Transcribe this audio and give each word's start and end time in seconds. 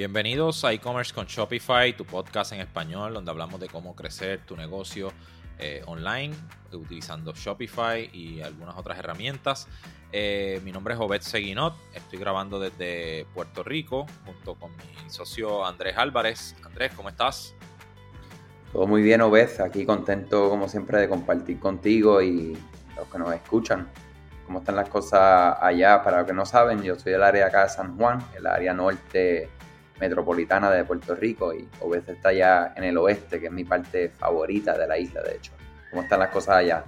Bienvenidos 0.00 0.64
a 0.64 0.72
e-commerce 0.72 1.12
con 1.12 1.26
Shopify, 1.26 1.94
tu 1.94 2.06
podcast 2.06 2.52
en 2.52 2.60
español 2.60 3.12
donde 3.12 3.30
hablamos 3.30 3.60
de 3.60 3.68
cómo 3.68 3.94
crecer 3.94 4.40
tu 4.46 4.56
negocio 4.56 5.12
eh, 5.58 5.82
online 5.84 6.34
utilizando 6.72 7.34
Shopify 7.34 8.08
y 8.10 8.40
algunas 8.40 8.78
otras 8.78 8.98
herramientas. 8.98 9.68
Eh, 10.10 10.58
mi 10.64 10.72
nombre 10.72 10.94
es 10.94 11.00
Obed 11.00 11.20
Seguinot, 11.20 11.74
estoy 11.92 12.18
grabando 12.18 12.58
desde 12.58 13.26
Puerto 13.34 13.62
Rico 13.62 14.06
junto 14.24 14.54
con 14.54 14.70
mi 14.74 15.10
socio 15.10 15.66
Andrés 15.66 15.98
Álvarez. 15.98 16.56
Andrés, 16.64 16.92
¿cómo 16.96 17.10
estás? 17.10 17.54
Todo 18.72 18.86
muy 18.86 19.02
bien, 19.02 19.20
Obed, 19.20 19.60
aquí 19.60 19.84
contento 19.84 20.48
como 20.48 20.66
siempre 20.66 20.98
de 20.98 21.10
compartir 21.10 21.60
contigo 21.60 22.22
y 22.22 22.56
los 22.96 23.06
que 23.06 23.18
nos 23.18 23.34
escuchan 23.34 23.86
cómo 24.46 24.60
están 24.60 24.76
las 24.76 24.88
cosas 24.88 25.58
allá. 25.60 26.02
Para 26.02 26.20
los 26.20 26.26
que 26.26 26.32
no 26.32 26.46
saben, 26.46 26.82
yo 26.82 26.98
soy 26.98 27.12
del 27.12 27.22
área 27.22 27.48
acá 27.48 27.64
de 27.64 27.68
San 27.68 27.98
Juan, 27.98 28.18
el 28.34 28.46
área 28.46 28.72
norte 28.72 29.50
metropolitana 30.00 30.70
de 30.70 30.84
Puerto 30.84 31.14
Rico 31.14 31.54
y 31.54 31.68
Obed 31.80 32.08
está 32.08 32.30
allá 32.30 32.72
en 32.74 32.84
el 32.84 32.96
oeste, 32.96 33.38
que 33.38 33.46
es 33.46 33.52
mi 33.52 33.64
parte 33.64 34.08
favorita 34.08 34.76
de 34.76 34.88
la 34.88 34.98
isla, 34.98 35.22
de 35.22 35.36
hecho. 35.36 35.52
¿Cómo 35.90 36.02
están 36.02 36.20
las 36.20 36.30
cosas 36.30 36.56
allá? 36.56 36.84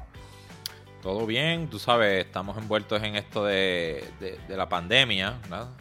Todo 1.02 1.26
bien, 1.26 1.68
tú 1.68 1.78
sabes, 1.78 2.24
estamos 2.24 2.56
envueltos 2.56 3.02
en 3.02 3.16
esto 3.16 3.44
de, 3.44 4.04
la 4.48 4.68
pandemia, 4.68 5.40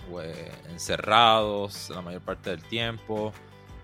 pues, 0.09 0.35
encerrados 0.69 1.91
la 1.91 2.01
mayor 2.01 2.21
parte 2.21 2.49
del 2.49 2.63
tiempo, 2.63 3.31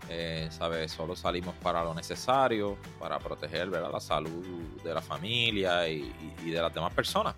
eh, 0.10 0.48
¿sabes? 0.50 0.92
Solo 0.92 1.16
salimos 1.16 1.54
para 1.62 1.84
lo 1.84 1.94
necesario, 1.94 2.78
para 3.00 3.20
proteger 3.20 3.70
¿verdad? 3.70 3.92
la 3.94 4.00
salud 4.00 4.44
de 4.84 4.94
la 4.94 5.02
familia 5.02 5.88
y, 5.88 6.12
de 6.44 6.60
las 6.60 6.74
demás 6.74 6.94
personas. 6.94 7.36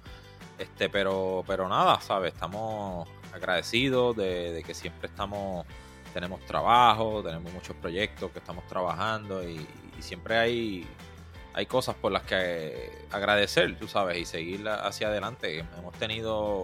Este, 0.57 0.89
pero, 0.89 1.43
pero 1.45 1.67
nada, 1.67 1.99
¿sabes? 1.99 2.33
Estamos 2.33 3.07
agradecidos 3.33 4.15
de 4.15 4.63
que 4.65 4.73
siempre 4.73 5.07
estamos 5.09 5.65
tenemos 6.13 6.39
trabajo, 6.45 7.21
tenemos 7.23 7.51
muchos 7.53 7.75
proyectos 7.75 8.31
que 8.31 8.39
estamos 8.39 8.65
trabajando 8.67 9.47
y, 9.47 9.65
siempre 9.99 10.37
hay, 10.37 10.87
hay 11.53 11.65
cosas 11.65 11.93
por 11.93 12.13
las 12.13 12.23
que 12.23 12.89
agradecer, 13.11 13.77
tú 13.77 13.85
sabes, 13.85 14.17
y 14.17 14.23
seguir 14.23 14.65
hacia 14.69 15.09
adelante. 15.09 15.65
Hemos 15.77 15.93
tenido 15.95 16.63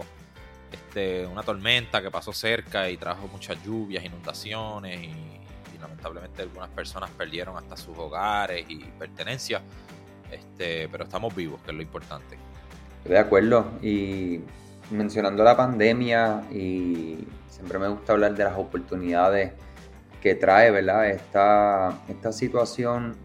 este, 0.72 1.26
una 1.26 1.42
tormenta 1.42 2.00
que 2.00 2.10
pasó 2.10 2.32
cerca 2.32 2.88
y 2.88 2.96
trajo 2.96 3.28
muchas 3.28 3.62
lluvias, 3.62 4.04
inundaciones 4.04 5.02
y, 5.02 5.36
lamentablemente 5.78 6.40
algunas 6.40 6.70
personas 6.70 7.10
perdieron 7.10 7.58
hasta 7.58 7.76
sus 7.76 7.96
hogares 7.98 8.64
y 8.66 8.78
pertenencias, 8.98 9.60
este, 10.30 10.88
pero 10.88 11.04
estamos 11.04 11.36
vivos, 11.36 11.60
que 11.60 11.70
es 11.70 11.76
lo 11.76 11.82
importante. 11.82 12.38
de 13.04 13.18
acuerdo 13.18 13.72
y 13.82 14.40
mencionando 14.90 15.44
la 15.44 15.54
pandemia 15.56 16.44
y 16.50 17.18
siempre 17.56 17.78
me 17.78 17.88
gusta 17.88 18.12
hablar 18.12 18.34
de 18.34 18.44
las 18.44 18.58
oportunidades 18.58 19.52
que 20.20 20.34
trae, 20.34 20.70
¿verdad? 20.70 21.08
Esta, 21.08 22.02
esta 22.06 22.30
situación 22.30 23.16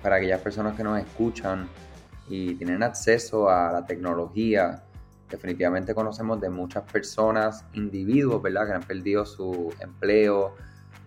para 0.00 0.16
aquellas 0.16 0.40
personas 0.40 0.76
que 0.76 0.84
nos 0.84 1.00
escuchan 1.00 1.68
y 2.28 2.54
tienen 2.54 2.84
acceso 2.84 3.50
a 3.50 3.72
la 3.72 3.84
tecnología. 3.84 4.84
Definitivamente 5.28 5.92
conocemos 5.92 6.40
de 6.40 6.50
muchas 6.50 6.84
personas, 6.84 7.64
individuos, 7.72 8.40
¿verdad? 8.40 8.66
Que 8.68 8.72
han 8.74 8.82
perdido 8.82 9.26
su 9.26 9.74
empleo 9.80 10.54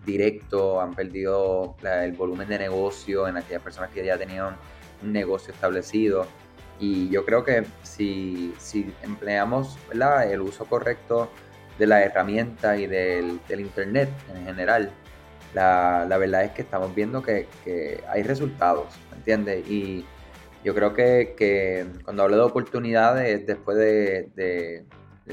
directo, 0.04 0.78
han 0.78 0.94
perdido 0.94 1.76
el 1.82 2.12
volumen 2.12 2.48
de 2.48 2.58
negocio 2.58 3.26
en 3.26 3.38
aquellas 3.38 3.62
personas 3.62 3.90
que 3.90 4.04
ya 4.04 4.18
tenían 4.18 4.56
un 5.02 5.10
negocio 5.10 5.54
establecido. 5.54 6.26
Y 6.78 7.08
yo 7.08 7.24
creo 7.24 7.44
que 7.44 7.64
si, 7.82 8.54
si 8.58 8.92
empleamos 9.02 9.78
el 10.28 10.42
uso 10.42 10.66
correcto 10.66 11.30
de 11.78 11.86
la 11.86 12.02
herramienta 12.02 12.76
y 12.76 12.86
del, 12.86 13.40
Internet 13.50 14.08
en 14.34 14.44
general, 14.44 14.90
la, 15.54 16.06
verdad 16.18 16.44
es 16.44 16.52
que 16.52 16.62
estamos 16.62 16.94
viendo 16.94 17.22
que, 17.22 17.46
hay 18.08 18.22
resultados, 18.22 18.86
¿me 19.10 19.18
entiendes? 19.18 19.68
Y 19.68 20.04
yo 20.64 20.74
creo 20.74 20.94
que, 20.94 21.86
cuando 22.04 22.24
hablo 22.24 22.36
de 22.36 22.42
oportunidades, 22.42 23.46
después 23.46 23.76
de, 23.76 24.86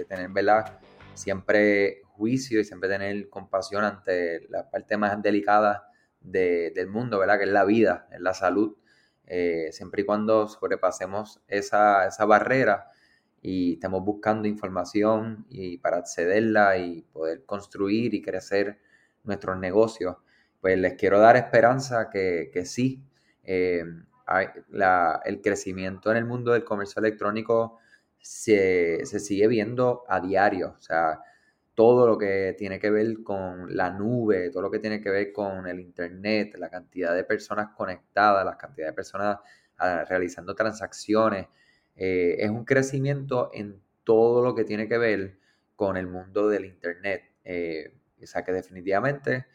tener, 0.07 0.29
¿verdad? 0.29 0.79
Siempre 1.13 2.01
juicio 2.03 2.59
y 2.59 2.65
siempre 2.65 2.89
tener 2.89 3.29
compasión 3.29 3.83
ante 3.83 4.47
la 4.49 4.69
parte 4.69 4.97
más 4.97 5.21
delicada 5.21 5.87
del 6.19 6.87
mundo, 6.87 7.19
¿verdad? 7.19 7.37
Que 7.37 7.45
es 7.45 7.51
la 7.51 7.65
vida, 7.65 8.07
es 8.11 8.21
la 8.21 8.33
salud. 8.33 8.75
Eh, 9.33 9.69
siempre 9.71 10.01
y 10.01 10.05
cuando 10.05 10.47
sobrepasemos 10.49 11.39
esa, 11.47 12.07
esa 12.07 12.25
barrera, 12.25 12.90
y 13.41 13.73
estamos 13.73 14.03
buscando 14.03 14.47
información 14.47 15.45
y 15.49 15.77
para 15.77 15.97
accederla 15.97 16.77
y 16.77 17.01
poder 17.01 17.43
construir 17.45 18.13
y 18.13 18.21
crecer 18.21 18.79
nuestros 19.23 19.57
negocios, 19.57 20.17
pues 20.59 20.77
les 20.77 20.93
quiero 20.93 21.19
dar 21.19 21.35
esperanza 21.37 22.09
que, 22.09 22.49
que 22.53 22.65
sí, 22.65 23.03
eh, 23.43 23.83
el 25.25 25.41
crecimiento 25.41 26.11
en 26.11 26.17
el 26.17 26.25
mundo 26.25 26.53
del 26.53 26.63
comercio 26.63 26.99
electrónico 26.99 27.79
se, 28.19 29.05
se, 29.05 29.19
sigue 29.19 29.47
viendo 29.47 30.03
a 30.07 30.19
diario, 30.19 30.75
o 30.77 30.81
sea, 30.81 31.19
todo 31.73 32.05
lo 32.05 32.17
que 32.17 32.55
tiene 32.57 32.79
que 32.79 32.91
ver 32.91 33.23
con 33.23 33.75
la 33.75 33.89
nube, 33.89 34.49
todo 34.51 34.61
lo 34.61 34.71
que 34.71 34.79
tiene 34.79 35.01
que 35.01 35.09
ver 35.09 35.31
con 35.31 35.67
el 35.67 35.79
Internet, 35.79 36.55
la 36.57 36.69
cantidad 36.69 37.15
de 37.15 37.23
personas 37.23 37.69
conectadas, 37.75 38.45
la 38.45 38.57
cantidad 38.57 38.87
de 38.87 38.93
personas 38.93 39.37
ah, 39.79 40.05
realizando 40.07 40.53
transacciones, 40.53 41.47
eh, 41.95 42.37
es 42.39 42.49
un 42.49 42.65
crecimiento 42.65 43.51
en 43.53 43.81
todo 44.03 44.43
lo 44.43 44.55
que 44.55 44.63
tiene 44.63 44.87
que 44.87 44.97
ver 44.97 45.37
con 45.75 45.97
el 45.97 46.07
mundo 46.07 46.47
del 46.47 46.65
Internet. 46.65 47.23
Eh, 47.43 47.93
o 48.21 48.25
sea 48.25 48.43
que 48.43 48.51
definitivamente, 48.51 49.45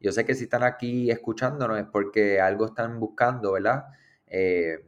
yo 0.00 0.12
sé 0.12 0.24
que 0.24 0.34
si 0.34 0.44
están 0.44 0.62
aquí 0.62 1.10
escuchándonos 1.10 1.78
es 1.78 1.86
porque 1.86 2.40
algo 2.40 2.66
están 2.66 3.00
buscando, 3.00 3.52
¿verdad? 3.52 3.86
Eh, 4.26 4.84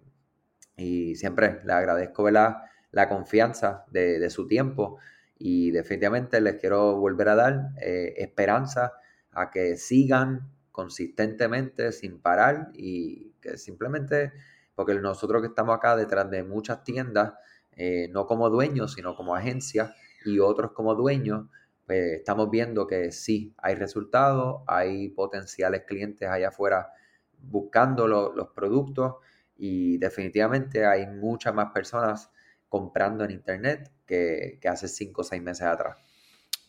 y 0.77 1.17
siempre 1.17 1.61
les 1.65 1.75
agradezco, 1.75 2.23
¿verdad? 2.23 2.59
La 2.93 3.09
confianza 3.09 3.85
de, 3.91 4.29
su 4.31 4.47
tiempo 4.47 4.99
y 5.39 5.71
definitivamente 5.71 6.41
les 6.41 6.57
quiero 6.57 6.97
volver 6.97 7.29
a 7.29 7.35
dar 7.35 7.71
esperanza 7.79 8.93
a 9.33 9.51
que 9.51 9.77
sigan 9.77 10.51
consistentemente 10.73 11.91
sin 11.93 12.21
parar 12.21 12.71
y 12.73 13.33
que 13.41 13.59
simplemente 13.59 14.33
porque 14.78 14.94
nosotros 14.94 15.43
que 15.43 15.49
estamos 15.49 15.75
acá 15.75 15.97
detrás 15.97 16.31
de 16.31 16.44
muchas 16.44 16.84
tiendas, 16.84 17.33
eh, 17.72 18.06
no 18.12 18.27
como 18.28 18.49
dueños, 18.49 18.93
sino 18.93 19.16
como 19.16 19.34
agencias 19.34 19.93
y 20.25 20.39
otros 20.39 20.71
como 20.71 20.94
dueños, 20.94 21.47
pues 21.84 22.19
estamos 22.19 22.49
viendo 22.49 22.87
que 22.87 23.11
sí, 23.11 23.53
hay 23.59 23.75
resultados, 23.75 24.62
hay 24.69 25.09
potenciales 25.09 25.83
clientes 25.84 26.28
allá 26.28 26.50
afuera 26.50 26.93
buscando 27.41 28.06
los 28.06 28.50
productos 28.55 29.17
y 29.56 29.99
definitivamente 29.99 30.87
hay 30.87 31.09
muchas 31.09 31.53
más 31.53 31.72
personas 31.72 32.31
comprando 32.69 33.25
en 33.25 33.33
internet 33.33 33.91
que, 34.06 34.61
hace 34.71 34.87
cinco 34.87 35.22
o 35.22 35.25
seis 35.25 35.43
meses 35.43 35.67
atrás. 35.67 35.99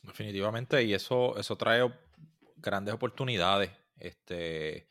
Definitivamente, 0.02 0.81
y 0.81 0.96
eso, 0.96 1.38
eso 1.38 1.56
trae 1.58 1.88
grandes 2.58 2.96
oportunidades 2.96 3.69
este, 4.00 4.88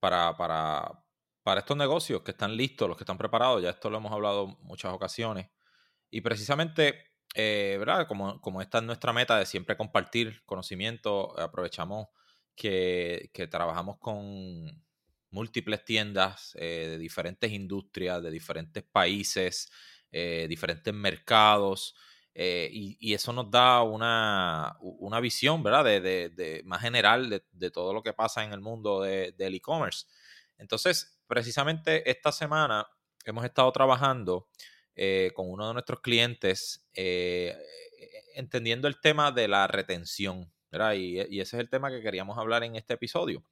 para, 0.00 0.34
para, 0.38 1.03
para 1.44 1.60
estos 1.60 1.76
negocios 1.76 2.22
que 2.22 2.32
están 2.32 2.56
listos, 2.56 2.88
los 2.88 2.96
que 2.96 3.04
están 3.04 3.18
preparados, 3.18 3.62
ya 3.62 3.70
esto 3.70 3.90
lo 3.90 3.98
hemos 3.98 4.12
hablado 4.12 4.46
muchas 4.62 4.92
ocasiones. 4.92 5.50
Y 6.10 6.22
precisamente, 6.22 7.12
eh, 7.34 7.76
¿verdad? 7.78 8.08
Como, 8.08 8.40
como, 8.40 8.62
esta 8.62 8.78
es 8.78 8.84
nuestra 8.84 9.12
meta 9.12 9.38
de 9.38 9.44
siempre 9.44 9.76
compartir 9.76 10.42
conocimiento, 10.46 11.38
aprovechamos 11.38 12.08
que, 12.56 13.30
trabajamos 13.50 13.98
con 13.98 14.82
múltiples 15.30 15.84
tiendas 15.84 16.54
eh, 16.58 16.86
de 16.90 16.98
diferentes 16.98 17.52
industrias, 17.52 18.22
de 18.22 18.30
diferentes 18.30 18.82
países, 18.82 19.70
eh, 20.10 20.46
diferentes 20.48 20.94
mercados. 20.94 21.94
y, 22.34 23.12
eso 23.12 23.32
nos 23.34 23.50
da 23.50 23.82
una, 23.82 24.78
visión, 25.20 25.62
¿verdad? 25.62 25.84
De, 25.84 26.62
más 26.64 26.80
general 26.80 27.28
de, 27.28 27.44
de, 27.52 27.70
todo 27.70 27.92
lo 27.92 28.02
que 28.02 28.14
pasa 28.14 28.44
en 28.44 28.52
el 28.54 28.60
mundo 28.62 29.02
del 29.02 29.54
e-commerce. 29.54 30.06
Entonces, 30.58 31.13
precisamente 31.26 32.08
esta 32.10 32.32
semana 32.32 32.86
hemos 33.24 33.44
estado 33.44 33.70
trabajando 33.72 34.48
eh, 34.96 35.32
con 35.34 35.50
uno 35.50 35.68
de 35.68 35.72
nuestros 35.74 36.00
clientes 36.00 36.86
eh, 36.94 37.56
entendiendo 38.34 38.88
el 38.88 39.00
tema 39.00 39.32
de 39.32 39.48
la 39.48 39.66
retención, 39.66 40.52
¿verdad? 40.70 40.94
Y, 40.94 41.18
ese 41.18 41.56
es 41.56 41.60
el 41.60 41.70
tema 41.70 41.90
que 41.90 42.02
queríamos 42.02 42.38
hablar 42.38 42.64
en 42.64 42.76
este 42.76 42.94
episodio. 42.94 43.44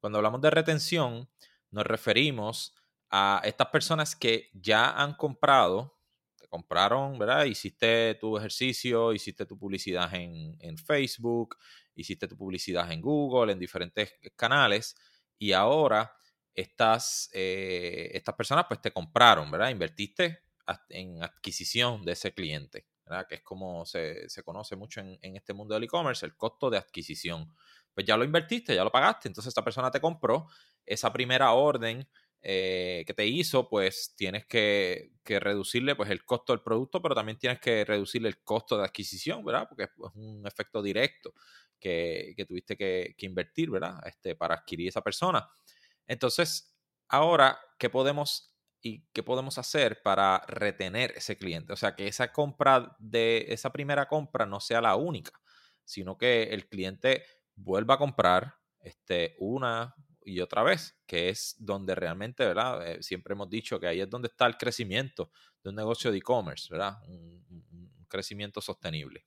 Cuando 0.00 0.18
hablamos 0.18 0.40
de 0.40 0.50
retención, 0.50 1.28
nos 1.70 1.86
referimos 1.86 2.74
a 3.10 3.40
estas 3.44 3.68
personas 3.68 4.16
que 4.16 4.50
ya 4.54 4.90
han 4.90 5.14
comprado, 5.14 5.98
te 6.36 6.48
compraron, 6.48 7.18
¿verdad? 7.18 7.44
Hiciste 7.44 8.14
tu 8.14 8.36
ejercicio, 8.36 9.12
hiciste 9.12 9.46
tu 9.46 9.58
publicidad 9.58 10.12
en, 10.14 10.56
en 10.60 10.78
Facebook, 10.78 11.56
hiciste 11.94 12.28
tu 12.28 12.36
publicidad 12.36 12.90
en 12.90 13.00
Google, 13.00 13.52
en 13.52 13.58
diferentes 13.58 14.14
canales, 14.36 14.96
y 15.38 15.52
ahora 15.52 16.12
estas, 16.56 17.30
eh, 17.34 18.10
estas 18.14 18.34
personas 18.34 18.64
pues 18.66 18.80
te 18.80 18.90
compraron, 18.90 19.50
¿verdad? 19.50 19.68
Invertiste 19.68 20.40
en 20.88 21.22
adquisición 21.22 22.04
de 22.04 22.12
ese 22.12 22.32
cliente, 22.32 22.86
¿verdad? 23.04 23.26
Que 23.28 23.36
es 23.36 23.42
como 23.42 23.84
se, 23.84 24.26
conoce 24.44 24.74
mucho 24.74 25.00
en, 25.00 25.36
este 25.36 25.52
mundo 25.52 25.74
del 25.74 25.84
e-commerce, 25.84 26.24
el 26.24 26.34
costo 26.34 26.70
de 26.70 26.78
adquisición. 26.78 27.54
pues 27.94 28.06
ya 28.06 28.16
lo 28.16 28.24
invertiste, 28.24 28.74
ya 28.74 28.84
lo 28.84 28.90
pagaste, 28.90 29.28
entonces 29.28 29.48
esta 29.50 29.62
persona 29.62 29.90
te 29.90 30.00
compró, 30.00 30.48
esa 30.84 31.12
primera 31.12 31.52
orden 31.52 32.08
eh, 32.42 33.04
que 33.06 33.14
te 33.14 33.26
hizo, 33.26 33.68
pues 33.68 34.14
tienes 34.16 34.46
que, 34.46 35.12
reducirle 35.24 35.94
pues, 35.94 36.10
el 36.10 36.24
costo 36.24 36.52
del 36.52 36.62
producto, 36.62 37.02
pero 37.02 37.14
también 37.14 37.38
tienes 37.38 37.60
que 37.60 37.84
reducirle 37.84 38.28
el 38.28 38.42
costo 38.42 38.78
de 38.78 38.84
adquisición, 38.84 39.44
¿verdad? 39.44 39.66
Porque 39.68 39.84
es 39.84 39.90
un 40.14 40.46
efecto 40.46 40.82
directo 40.82 41.34
que, 41.78 42.34
tuviste 42.48 42.76
que, 42.76 43.14
invertir, 43.18 43.70
¿verdad? 43.70 44.00
Este, 44.06 44.34
para 44.36 44.54
adquirir 44.54 44.88
esa 44.88 45.02
persona. 45.02 45.48
Entonces, 46.06 46.76
ahora, 47.08 47.58
¿qué 47.78 47.90
podemos 47.90 48.52
y 48.82 49.04
qué 49.12 49.22
podemos 49.22 49.58
hacer 49.58 50.00
para 50.02 50.42
retener 50.46 51.12
ese 51.16 51.36
cliente? 51.36 51.72
O 51.72 51.76
sea, 51.76 51.94
que 51.94 52.06
esa 52.06 52.32
compra 52.32 52.96
de 52.98 53.46
esa 53.48 53.70
primera 53.70 54.06
compra 54.06 54.46
no 54.46 54.60
sea 54.60 54.80
la 54.80 54.96
única, 54.96 55.32
sino 55.84 56.16
que 56.16 56.44
el 56.44 56.68
cliente 56.68 57.24
vuelva 57.54 57.94
a 57.94 57.98
comprar 57.98 58.54
este, 58.80 59.34
una, 59.38 59.94
y 60.24 60.40
otra 60.40 60.62
vez, 60.62 60.96
que 61.06 61.28
es 61.28 61.56
donde 61.58 61.94
realmente, 61.94 62.44
¿verdad? 62.44 62.86
Eh, 62.86 63.02
siempre 63.02 63.32
hemos 63.32 63.48
dicho 63.48 63.80
que 63.80 63.86
ahí 63.86 64.00
es 64.00 64.10
donde 64.10 64.28
está 64.28 64.46
el 64.46 64.56
crecimiento 64.56 65.30
de 65.62 65.70
un 65.70 65.76
negocio 65.76 66.10
de 66.10 66.18
e-commerce, 66.18 66.68
¿verdad? 66.70 66.96
Un, 67.08 67.36
crecimiento 68.08 68.60
sostenible. 68.60 69.26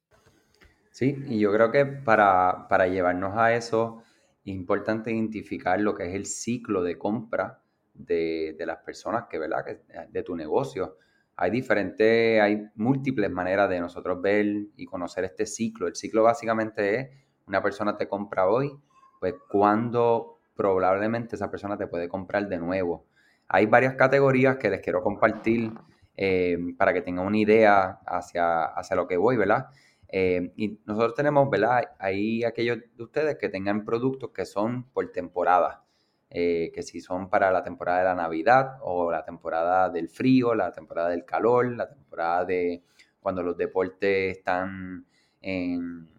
Sí, 0.90 1.14
y 1.28 1.38
yo 1.40 1.52
creo 1.52 1.70
que 1.70 1.86
para, 1.86 2.66
para, 2.70 2.88
llevarnos 2.88 3.38
a 3.38 3.54
eso 3.54 4.02
es 4.50 4.56
importante 4.56 5.12
identificar 5.12 5.80
lo 5.80 5.96
que 5.96 6.08
es 6.08 6.16
el 6.16 6.26
ciclo 6.26 6.84
de 6.84 6.98
compra 6.98 7.62
de, 7.94 8.56
de 8.58 8.66
las 8.66 8.78
personas 8.78 9.26
que, 9.30 9.38
¿verdad? 9.38 9.64
Que, 9.66 9.82
de 10.10 10.24
tu 10.24 10.36
negocio. 10.36 10.98
Hay 11.36 11.52
diferentes, 11.52 12.42
hay 12.42 12.68
múltiples 12.76 13.32
maneras 13.32 13.70
de 13.70 13.80
nosotros 13.80 14.22
ver 14.22 14.46
y 14.76 14.86
conocer 14.86 15.24
este 15.24 15.46
ciclo. 15.46 15.88
El 15.88 15.96
ciclo 15.96 16.24
básicamente 16.24 17.00
es, 17.00 17.10
una 17.48 17.62
persona 17.64 17.98
te 17.98 18.08
compra 18.08 18.48
hoy, 18.48 18.72
pues 19.20 19.36
cuando 19.50 20.40
probablemente 20.56 21.36
esa 21.36 21.50
persona 21.50 21.78
te 21.78 21.88
puede 21.88 22.10
comprar 22.10 22.48
de 22.48 22.58
nuevo. 22.58 23.06
Hay 23.48 23.66
varias 23.66 23.96
categorías 23.96 24.58
que 24.58 24.70
les 24.70 24.82
quiero 24.82 25.02
compartir 25.02 25.72
eh, 26.18 26.58
para 26.78 26.94
que 26.94 27.02
tengan 27.02 27.26
una 27.26 27.38
idea 27.38 28.00
hacia, 28.06 28.66
hacia 28.66 28.96
lo 28.96 29.08
que 29.08 29.18
voy, 29.18 29.38
¿verdad? 29.38 29.68
Eh, 30.12 30.52
y 30.56 30.80
nosotros 30.86 31.14
tenemos, 31.16 31.50
¿verdad? 31.50 31.84
Hay 32.00 32.44
aquellos 32.44 32.80
de 32.96 33.04
ustedes 33.04 33.38
que 33.38 33.50
tengan 33.50 33.86
productos 33.86 34.32
que 34.32 34.46
son 34.46 34.90
por 34.92 35.12
temporada, 35.12 35.86
eh, 36.30 36.72
que 36.74 36.84
si 36.84 37.00
son 37.00 37.30
para 37.30 37.52
la 37.52 37.64
temporada 37.64 38.00
de 38.00 38.06
la 38.06 38.16
Navidad 38.16 38.78
o 38.82 39.12
la 39.12 39.24
temporada 39.24 39.90
del 39.90 40.10
frío, 40.10 40.56
la 40.56 40.72
temporada 40.72 41.10
del 41.10 41.26
calor, 41.26 41.72
la 41.76 41.88
temporada 41.88 42.46
de 42.46 42.84
cuando 43.20 43.44
los 43.44 43.58
deportes 43.58 44.38
están 44.38 45.06
en 45.42 46.10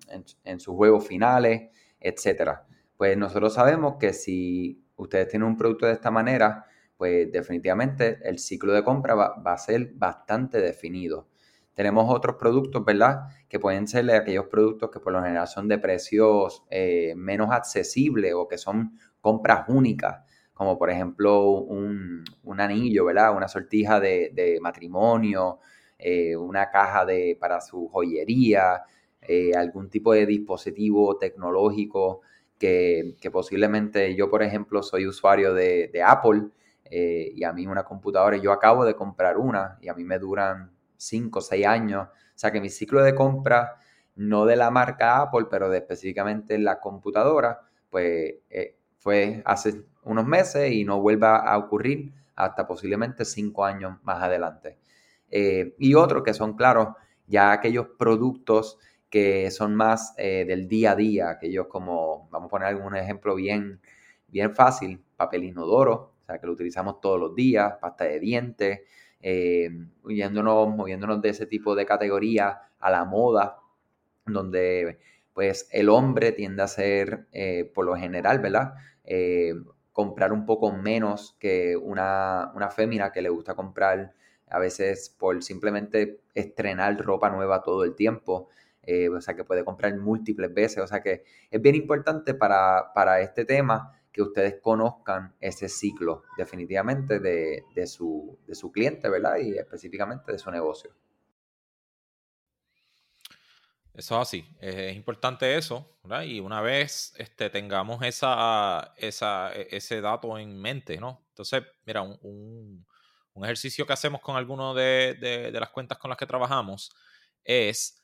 sus 0.59 0.75
juegos 0.75 1.07
finales, 1.07 1.69
etcétera 2.01 2.67
pues 3.01 3.17
nosotros 3.17 3.55
sabemos 3.55 3.95
que 3.99 4.13
si 4.13 4.85
ustedes 4.97 5.27
tienen 5.29 5.49
un 5.49 5.57
producto 5.57 5.87
de 5.87 5.95
esta 5.95 6.11
manera, 6.11 6.67
pues 6.99 7.33
definitivamente 7.33 8.19
el 8.25 8.39
ciclo 8.39 8.75
de 8.75 8.85
compra 8.85 9.15
va, 9.15 9.43
a 9.43 9.57
ser 9.57 9.93
bastante 9.95 10.61
definido. 10.61 11.27
Tenemos 11.75 12.12
otros 12.12 12.37
productos, 12.37 12.84
¿verdad? 12.84 13.28
Que 13.49 13.58
pueden 13.58 13.87
ser 13.87 14.11
aquellos 14.11 14.46
productos 14.46 14.90
que 14.90 15.00
por 15.00 15.12
lo 15.12 15.22
general 15.22 15.46
son 15.46 15.69
de 15.69 15.78
precios 15.78 16.64
eh, 16.69 17.14
menos 17.17 17.50
accesibles 17.52 18.34
o 18.34 18.49
que 18.49 18.58
son 18.58 18.99
compras 19.20 19.69
únicas, 19.69 20.25
como 20.52 20.78
por 20.78 20.90
ejemplo 20.90 21.49
un, 21.50 22.25
anillo, 22.58 23.05
¿verdad? 23.06 23.34
Una 23.37 23.49
sortija 23.49 24.00
de, 24.00 24.58
matrimonio, 24.61 25.61
eh, 25.99 26.37
una 26.37 26.70
caja 26.70 27.06
de, 27.06 27.37
para 27.40 27.61
su 27.61 27.88
joyería, 27.88 28.82
eh, 29.22 29.52
algún 29.55 29.88
tipo 29.88 30.12
de 30.12 30.26
dispositivo 30.26 31.17
tecnológico 31.19 32.22
que, 32.58 33.17
posiblemente 33.32 34.14
yo, 34.14 34.28
por 34.28 34.43
ejemplo, 34.43 34.82
soy 34.82 35.06
usuario 35.06 35.55
de, 35.55 36.02
Apple 36.05 36.49
y 36.90 37.44
a 37.44 37.52
mí 37.52 37.67
una 37.67 37.84
computadora, 37.84 38.37
yo 38.37 38.52
acabo 38.52 38.84
de 38.84 38.94
comprar 38.94 39.38
una 39.38 39.78
y 39.81 39.88
a 39.88 39.94
mí 39.94 40.05
me 40.05 40.19
duran 40.19 40.72
5 41.00 41.38
o 41.38 41.43
6 41.43 41.67
años. 41.67 42.08
O 42.08 42.38
sea 42.38 42.52
que 42.52 42.61
mi 42.61 42.69
ciclo 42.69 43.02
de 43.02 43.14
compra, 43.14 43.76
no 44.17 44.44
de 44.44 44.56
la 44.56 44.70
marca 44.70 45.20
Apple, 45.23 45.47
pero 45.50 45.70
de 45.70 45.79
específicamente 45.79 46.58
la 46.58 46.81
computadora, 46.81 47.61
pues 47.88 48.35
eh, 48.50 48.76
fue 48.99 49.43
hace 49.44 49.85
unos 50.05 50.26
meses 50.26 50.73
y 50.73 50.85
no 50.85 51.00
vuelva 51.00 51.38
a 51.38 51.56
ocurrir 51.58 52.12
hasta 52.37 52.67
posiblemente 52.67 53.25
5 53.25 53.64
años 53.64 53.99
más 54.02 54.23
adelante. 54.23 54.79
Eh, 55.31 55.75
y 55.79 55.94
otros 55.94 56.23
que 56.23 56.35
son, 56.35 56.55
claro, 56.56 56.97
ya 57.26 57.53
aquellos 57.53 57.88
productos 57.99 58.79
que 59.08 59.50
son 59.50 59.75
más 59.75 60.14
eh, 60.19 60.44
del 60.46 60.69
día 60.69 60.93
a 60.93 60.96
día, 60.96 61.31
aquellos 61.31 61.67
como, 61.67 62.29
vamos 62.31 62.46
a 62.46 62.50
poner 62.50 62.69
algún 62.69 62.96
ejemplo 62.96 63.35
bien, 63.35 63.81
bien 64.29 64.55
fácil, 64.55 65.03
papel 65.17 65.44
inodoro, 65.44 66.14
o 66.23 66.26
sea, 66.26 66.38
que 66.38 66.46
lo 66.46 66.53
utilizamos 66.53 67.00
todos 67.00 67.19
los 67.19 67.35
días, 67.35 67.75
pasta 67.81 68.05
de 68.05 68.20
dientes, 68.20 68.81
eh, 69.20 69.70
moviéndonos, 70.02 71.22
de 71.22 71.28
ese 71.28 71.46
tipo 71.46 71.75
de 71.75 71.87
categoría 71.87 72.61
a 72.78 72.90
la 72.90 73.05
moda, 73.05 73.58
donde 74.26 74.99
pues 75.32 75.69
el 75.72 75.88
hombre 75.88 76.32
tiende 76.32 76.62
a 76.62 76.69
ser, 76.69 77.26
eh, 77.32 77.70
por 77.75 77.84
lo 77.84 77.96
general, 77.96 78.38
¿verdad? 78.40 78.75
comprar 79.93 80.32
un 80.32 80.46
poco 80.46 80.70
menos 80.70 81.37
que 81.40 81.76
una, 81.76 82.52
una 82.55 82.70
fémina 82.70 83.11
que 83.11 83.22
le 83.22 83.28
gusta 83.28 83.55
comprar 83.55 84.14
a 84.50 84.58
veces 84.58 85.14
por 85.19 85.43
simplemente 85.43 86.20
estrenar 86.34 86.96
ropa 86.99 87.31
nueva 87.31 87.62
todo 87.62 87.84
el 87.84 87.94
tiempo. 87.94 88.49
Eh, 88.82 89.08
o 89.08 89.20
sea 89.20 89.34
que 89.37 89.44
puede 89.44 89.64
comprar 89.64 89.96
múltiples 89.96 90.52
veces, 90.52 90.82
o 90.82 90.87
sea 90.87 91.02
que 91.02 91.22
es 91.50 91.61
bien 91.62 91.75
importante 91.75 92.34
para, 92.34 93.20
este 93.20 93.44
tema 93.44 93.93
que 94.12 94.23
ustedes 94.23 94.61
conozcan 94.61 95.35
ese 95.41 95.69
ciclo 95.69 96.25
definitivamente 96.37 97.21
de, 97.21 97.87
su, 97.87 98.39
de 98.47 98.55
su 98.55 98.73
cliente, 98.73 99.09
¿verdad? 99.09 99.37
Y 99.39 99.57
específicamente 99.57 100.33
de 100.33 100.39
su 100.39 100.51
negocio. 100.51 100.95
Eso 103.95 104.15
es 104.17 104.29
así, 104.29 104.57
es 104.61 104.97
importante 104.97 105.57
eso, 105.57 105.99
¿verdad? 106.03 106.23
Y 106.23 106.41
una 106.41 106.61
vez 106.61 107.12
este, 107.19 107.51
tengamos 107.51 108.03
esa, 108.03 108.95
esa, 108.97 109.53
e, 109.53 109.69
ese 109.77 110.01
dato 110.01 110.39
en 110.39 110.56
mente, 110.59 110.97
¿no? 110.97 111.27
Entonces, 111.29 111.65
mira, 111.85 112.03
un, 112.03 112.87
ejercicio 113.43 113.87
que 113.87 113.95
hacemos 113.95 114.21
con 114.21 114.37
alguno 114.37 114.75
de, 114.75 115.15
de, 115.15 115.59
las 115.59 115.71
cuentas 115.71 115.97
con 115.97 116.11
las 116.11 116.19
que 116.19 116.27
trabajamos 116.27 116.91
es 117.43 118.03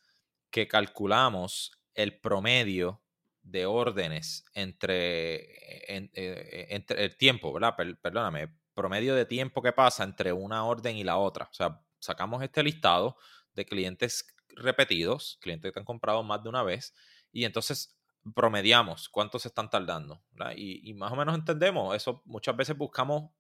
que 0.51 0.67
calculamos 0.67 1.79
el 1.95 2.19
promedio 2.19 3.03
de 3.47 3.65
órdenes 3.65 4.45
entre, 4.55 5.37
eh, 5.37 6.11
eh, 6.15 6.67
entre 6.71 7.05
el 7.05 7.17
tiempo, 7.17 7.53
¿verdad? 7.53 7.77
perdóname, 8.03 8.53
promedio 8.75 9.15
de 9.15 9.25
tiempo 9.25 9.63
que 9.63 9.73
pasa 9.73 10.03
entre 10.03 10.33
una 10.33 10.65
orden 10.65 10.97
y 10.97 11.05
la 11.05 11.17
otra. 11.17 11.49
O 11.51 11.55
sea, 11.55 11.81
sacamos 12.01 12.43
este 12.43 12.63
listado 12.63 13.17
de 13.55 13.65
clientes 13.65 14.27
repetidos, 14.49 15.39
clientes 15.41 15.73
que 15.73 15.79
han 15.79 15.85
comprado 15.85 16.23
más 16.25 16.43
de 16.43 16.49
una 16.49 16.65
vez, 16.65 16.93
y 17.31 17.45
entonces 17.45 17.97
promediamos 18.35 19.09
cuántos 19.09 19.47
están 19.47 19.71
tardando. 19.71 20.25
Y, 20.57 20.93
más 20.95 21.13
o 21.13 21.17
menos 21.17 21.37
entendemos, 21.37 21.95
eso 21.95 22.23
muchas 22.25 22.57
veces 22.57 22.77
buscamos 22.77 23.31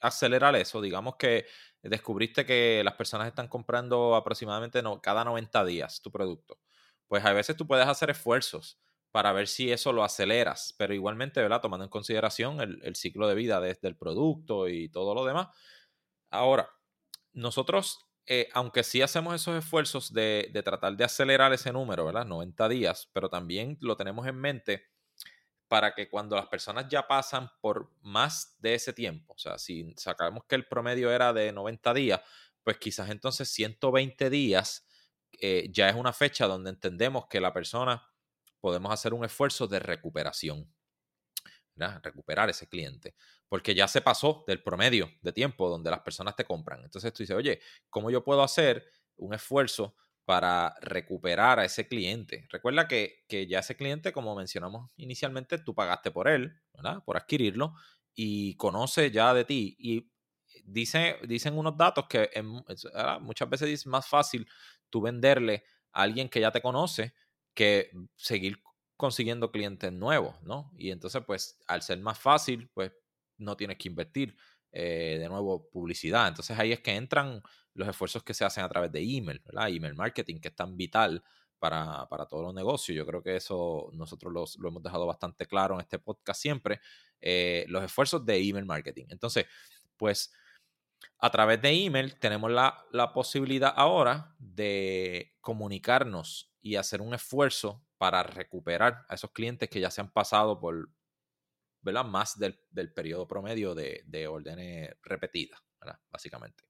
acelerar 0.00 0.56
eso. 0.56 0.80
Digamos 0.80 1.16
que 1.16 1.46
descubriste 1.82 2.46
que 2.46 2.82
las 2.82 2.94
personas 2.94 3.28
están 3.28 3.48
comprando 3.48 4.16
aproximadamente 4.16 4.82
cada 5.02 5.24
90 5.24 5.64
días 5.66 6.00
tu 6.00 6.10
producto. 6.10 6.58
Pues 7.06 7.22
a 7.24 7.34
veces 7.34 7.54
tú 7.56 7.66
puedes 7.66 7.86
hacer 7.86 8.08
esfuerzos 8.08 8.78
para 9.12 9.32
ver 9.32 9.46
si 9.46 9.70
eso 9.70 9.92
lo 9.92 10.04
aceleras, 10.04 10.74
pero 10.78 10.94
igualmente, 10.94 11.40
¿verdad? 11.40 11.60
Tomando 11.60 11.84
en 11.84 11.90
consideración 11.90 12.60
el, 12.60 12.96
ciclo 12.96 13.28
de 13.28 13.34
vida 13.34 13.60
desde 13.60 13.86
el 13.88 13.96
producto 13.96 14.68
y 14.68 14.88
todo 14.88 15.14
lo 15.14 15.24
demás. 15.26 15.48
Ahora, 16.30 16.70
nosotros, 17.34 18.06
eh, 18.26 18.48
aunque 18.54 18.82
sí 18.82 19.02
hacemos 19.02 19.34
esos 19.34 19.56
esfuerzos 19.56 20.14
de, 20.14 20.50
tratar 20.64 20.96
de 20.96 21.04
acelerar 21.04 21.52
ese 21.52 21.72
número, 21.72 22.06
¿verdad? 22.06 22.24
90 22.24 22.68
días, 22.70 23.10
pero 23.12 23.28
también 23.28 23.76
lo 23.82 23.96
tenemos 23.96 24.26
en 24.26 24.36
mente 24.36 24.86
para 25.68 25.94
que 25.94 26.08
cuando 26.08 26.34
las 26.36 26.46
personas 26.46 26.88
ya 26.88 27.06
pasan 27.06 27.50
por 27.60 27.90
más 28.00 28.56
de 28.60 28.74
ese 28.74 28.92
tiempo, 28.94 29.34
o 29.34 29.38
sea, 29.38 29.58
si 29.58 29.94
sacamos 29.96 30.44
que 30.46 30.54
el 30.54 30.66
promedio 30.66 31.10
era 31.10 31.32
de 31.32 31.52
90 31.52 31.94
días, 31.94 32.20
pues 32.62 32.78
quizás 32.78 33.10
entonces 33.10 33.50
120 33.50 34.30
días 34.30 34.86
eh, 35.32 35.68
ya 35.70 35.88
es 35.88 35.96
una 35.96 36.12
fecha 36.12 36.46
donde 36.46 36.70
entendemos 36.70 37.26
que 37.26 37.40
la 37.40 37.52
persona 37.52 38.11
podemos 38.62 38.90
hacer 38.90 39.12
un 39.12 39.26
esfuerzo 39.26 39.66
de 39.66 39.80
recuperación, 39.80 40.72
recuperar 42.02 42.48
ese 42.48 42.68
cliente, 42.68 43.14
porque 43.48 43.74
ya 43.74 43.88
se 43.88 44.00
pasó 44.00 44.44
del 44.46 44.62
promedio 44.62 45.10
de 45.20 45.32
tiempo 45.32 45.68
donde 45.68 45.90
las 45.90 46.00
personas 46.00 46.36
te 46.36 46.44
compran. 46.44 46.82
Entonces 46.84 47.12
tú 47.12 47.22
dices, 47.22 47.36
oye, 47.36 47.60
¿cómo 47.90 48.10
yo 48.10 48.24
puedo 48.24 48.42
hacer 48.42 48.86
un 49.16 49.34
esfuerzo 49.34 49.96
para 50.24 50.74
recuperar 50.80 51.58
a 51.58 51.64
ese 51.64 51.88
cliente. 51.88 52.46
Recuerda 52.50 52.86
que, 52.86 53.24
ya 53.48 53.58
ese 53.58 53.76
cliente, 53.76 54.12
como 54.12 54.34
mencionamos 54.36 54.92
inicialmente, 54.96 55.58
tú 55.58 55.74
pagaste 55.74 56.10
por 56.10 56.28
él, 56.28 56.52
¿verdad? 56.72 57.02
Por 57.04 57.16
adquirirlo 57.16 57.74
y 58.14 58.54
conoce 58.56 59.10
ya 59.10 59.34
de 59.34 59.44
ti. 59.44 59.76
Y 59.78 60.10
dice, 60.64 61.16
dicen 61.26 61.58
unos 61.58 61.76
datos 61.76 62.06
que 62.08 62.30
muchas 63.20 63.48
veces 63.48 63.68
es 63.70 63.86
más 63.86 64.06
fácil 64.06 64.46
tú 64.90 65.00
venderle 65.00 65.64
a 65.92 66.02
alguien 66.02 66.28
que 66.28 66.40
ya 66.40 66.52
te 66.52 66.62
conoce 66.62 67.14
que 67.54 67.90
seguir 68.16 68.62
consiguiendo 68.96 69.50
clientes 69.50 69.92
nuevos, 69.92 70.40
¿no? 70.42 70.72
Y 70.76 70.90
entonces, 70.90 71.22
pues, 71.26 71.58
al 71.66 71.82
ser 71.82 71.98
más 72.00 72.18
fácil, 72.18 72.70
pues, 72.74 72.92
no 73.38 73.56
tienes 73.56 73.78
que 73.78 73.88
invertir 73.88 74.36
eh, 74.74 75.18
de 75.20 75.28
nuevo 75.28 75.68
publicidad. 75.68 76.28
Entonces 76.28 76.58
ahí 76.58 76.72
es 76.72 76.80
que 76.80 76.94
entran 76.94 77.42
los 77.74 77.86
esfuerzos 77.86 78.22
que 78.22 78.32
se 78.32 78.44
hacen 78.44 78.64
a 78.64 78.68
través 78.70 78.90
de 78.90 79.00
email, 79.00 79.40
¿verdad? 79.44 79.68
Email 79.68 79.94
marketing, 79.94 80.40
que 80.40 80.48
es 80.48 80.56
tan 80.56 80.76
vital 80.78 81.22
para, 81.58 82.06
todos 82.28 82.42
los 82.42 82.54
negocios. 82.54 82.96
Yo 82.96 83.06
creo 83.06 83.22
que 83.22 83.36
eso 83.36 83.90
nosotros 83.92 84.32
lo 84.58 84.68
hemos 84.68 84.82
dejado 84.82 85.06
bastante 85.06 85.46
claro 85.46 85.74
en 85.74 85.82
este 85.82 85.98
podcast 85.98 86.40
siempre, 86.40 86.80
eh, 87.20 87.66
los 87.68 87.84
esfuerzos 87.84 88.24
de 88.24 88.38
email 88.38 88.64
marketing. 88.64 89.06
Entonces, 89.10 89.46
pues 89.96 90.32
a 91.22 91.30
través 91.30 91.62
de 91.62 91.70
email 91.70 92.18
tenemos 92.18 92.50
la, 92.50 92.84
la, 92.90 93.12
posibilidad 93.12 93.72
ahora 93.76 94.34
de 94.40 95.36
comunicarnos 95.40 96.52
y 96.60 96.74
hacer 96.74 97.00
un 97.00 97.14
esfuerzo 97.14 97.86
para 97.96 98.24
recuperar 98.24 99.06
a 99.08 99.14
esos 99.14 99.30
clientes 99.30 99.68
que 99.70 99.78
ya 99.78 99.92
se 99.92 100.00
han 100.00 100.10
pasado 100.10 100.58
por, 100.58 100.90
¿verdad? 101.80 102.04
Más 102.04 102.36
del, 102.40 102.58
periodo 102.92 103.28
promedio 103.28 103.72
de, 103.76 104.02
de 104.04 104.26
órdenes 104.26 104.96
repetidas, 105.04 105.60
¿verdad? 105.80 106.00
Básicamente. 106.10 106.64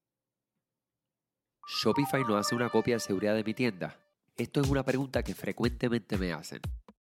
¿Shopify 1.80 2.23
no 2.23 2.37
hace 2.37 2.54
una 2.54 2.68
copia 2.68 2.97
de 2.97 3.00
seguridad 3.00 3.35
de 3.35 3.44
mi 3.44 3.54
tienda? 3.54 3.99
Esto 4.37 4.61
es 4.61 4.68
una 4.68 4.82
pregunta 4.82 5.23
que 5.23 5.35
frecuentemente 5.35 6.18
me 6.18 6.30
hacen. 6.30 6.61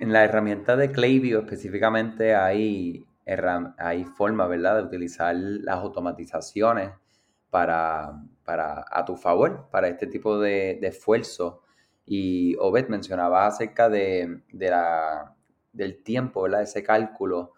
En 0.00 0.12
la 0.12 0.24
herramienta 0.24 0.76
de 0.76 0.92
Klaviyo 0.92 1.40
específicamente 1.40 2.34
hay, 2.34 3.04
hay 3.78 4.04
forma, 4.04 4.46
¿verdad?, 4.46 4.76
de 4.76 4.82
utilizar 4.84 5.34
las 5.34 5.76
automatizaciones 5.76 6.92
para, 7.50 8.22
para, 8.44 8.84
a 8.88 9.04
tu 9.04 9.16
favor, 9.16 9.68
para 9.72 9.88
este 9.88 10.06
tipo 10.06 10.38
de, 10.38 10.78
esfuerzo. 10.82 11.62
Y 12.06 12.54
Obed 12.60 12.88
mencionaba 12.88 13.46
acerca 13.46 13.88
de, 13.88 14.42
la, 14.52 15.34
del 15.72 16.02
tiempo, 16.04 16.42
¿verdad? 16.42 16.62
Ese 16.62 16.84
cálculo. 16.84 17.54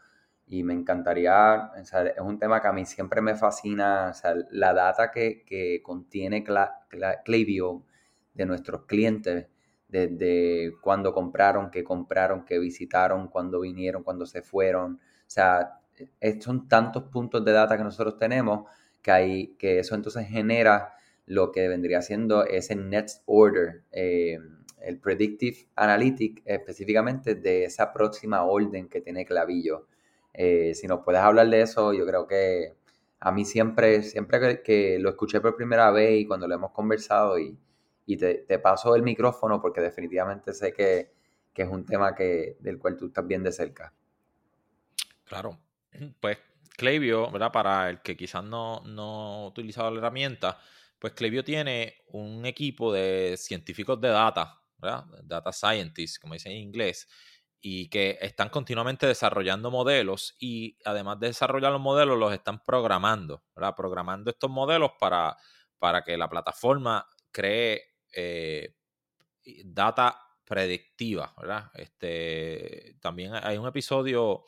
Y 0.47 0.63
me 0.63 0.73
encantaría, 0.73 1.71
es 1.77 1.93
un 2.21 2.39
tema 2.39 2.63
que 2.63 2.69
a 2.69 2.73
mí 2.73 2.87
siempre 2.87 3.21
me 3.21 3.37
fascina, 3.37 4.13
la 4.51 4.73
data 4.73 5.11
que, 5.11 5.45
que 5.45 5.83
contiene 5.83 6.43
Klaviyo 6.43 7.83
de 8.33 8.47
nuestros 8.47 8.87
clientes, 8.87 9.47
desde 9.91 10.73
cuándo 10.81 11.13
compraron, 11.13 11.71
qué 11.71 11.85
compraron, 11.85 12.45
qué 12.45 12.59
visitaron, 12.59 13.29
cuándo 13.29 13.61
vinieron, 13.61 14.03
cuándo 14.03 14.27
se 14.27 14.43
fueron. 14.43 14.95
O 14.95 14.99
sea, 15.31 15.81
son 16.41 16.69
tantos 16.69 17.05
puntos 17.05 17.45
de 17.45 17.53
data 17.53 17.77
que 17.77 17.85
nosotros 17.85 18.17
tenemos 18.17 18.67
que, 19.03 19.11
hay, 19.11 19.47
que 19.59 19.79
eso 19.79 19.95
entonces 19.95 20.27
genera 20.29 20.95
lo 21.27 21.53
que 21.53 21.69
vendría 21.69 22.03
siendo 22.03 22.45
ese 22.45 22.75
next 22.75 23.23
order, 23.27 23.83
eh, 23.93 24.39
el 24.81 24.99
predictive 24.99 25.69
analytic 25.77 26.43
específicamente 26.45 27.35
de 27.35 27.65
esa 27.65 27.93
próxima 27.93 28.43
orden 28.45 28.89
que 28.89 29.01
tiene 29.01 29.25
Clavillo. 29.25 29.87
Eh, 30.33 30.75
si 30.75 30.87
nos 30.87 31.05
puedes 31.05 31.21
hablar 31.21 31.49
de 31.49 31.63
eso, 31.63 31.93
yo 31.93 32.07
creo 32.07 32.27
que 32.27 32.75
a 33.21 33.31
mí 33.33 33.45
siempre, 33.45 34.03
siempre 34.03 34.63
que, 34.63 34.99
lo 34.99 35.11
escuché 35.11 35.41
por 35.41 35.57
primera 35.57 35.91
vez 35.91 36.21
y 36.21 36.27
cuando 36.27 36.49
lo 36.49 36.55
hemos 36.55 36.73
conversado 36.73 37.39
y, 37.39 37.57
te, 38.17 38.59
paso 38.59 38.95
el 38.95 39.03
micrófono 39.03 39.61
porque 39.61 39.81
definitivamente 39.81 40.53
sé 40.53 40.73
que, 40.73 41.13
que, 41.53 41.63
es 41.63 41.69
un 41.69 41.85
tema 41.85 42.15
que, 42.15 42.57
del 42.61 42.79
cual 42.79 42.97
tú 42.97 43.07
estás 43.07 43.27
bien 43.27 43.43
de 43.43 43.53
cerca. 43.53 43.93
Claro, 45.25 45.59
pues 46.21 46.39
Klaviyo, 46.77 47.31
¿verdad? 47.31 47.53
Para 47.53 47.91
el 47.91 48.01
que 48.01 48.17
quizás 48.17 48.43
no, 48.43 48.81
no 48.85 49.45
ha 49.45 49.47
utilizado 49.47 49.91
la 49.91 49.99
herramienta, 49.99 50.59
pues 50.99 51.13
Klaviyo 51.13 51.45
tiene 51.45 52.03
un 52.09 52.45
equipo 52.47 52.93
de 52.93 53.37
científicos 53.37 54.01
de 54.01 54.09
data, 54.09 54.61
¿verdad? 54.79 55.05
Data 55.23 55.53
scientists, 55.53 56.19
como 56.19 56.35
dicen 56.35 56.53
en 56.53 56.59
inglés, 56.59 57.09
y 57.61 57.89
que 57.91 58.19
están 58.21 58.49
continuamente 58.49 59.07
desarrollando 59.07 59.71
modelos 59.71 60.35
y 60.39 60.79
además 60.85 61.21
de 61.21 61.29
desarrollar 61.29 61.73
los 61.73 61.81
modelos, 61.81 62.19
los 62.19 62.33
están 62.33 62.63
programando, 62.65 63.45
¿verdad? 63.55 63.75
Programando 63.77 64.31
estos 64.31 64.51
modelos 64.51 64.93
para, 64.99 65.37
para 65.79 66.03
que 66.03 66.17
la 66.17 66.29
plataforma 66.29 67.07
cree 67.31 67.90
eh, 68.13 68.77
data 69.65 70.19
predictiva, 70.45 71.35
¿verdad? 71.39 71.71
Este, 71.75 72.97
también 73.01 73.33
hay 73.35 73.57
un 73.57 73.67
episodio 73.67 74.45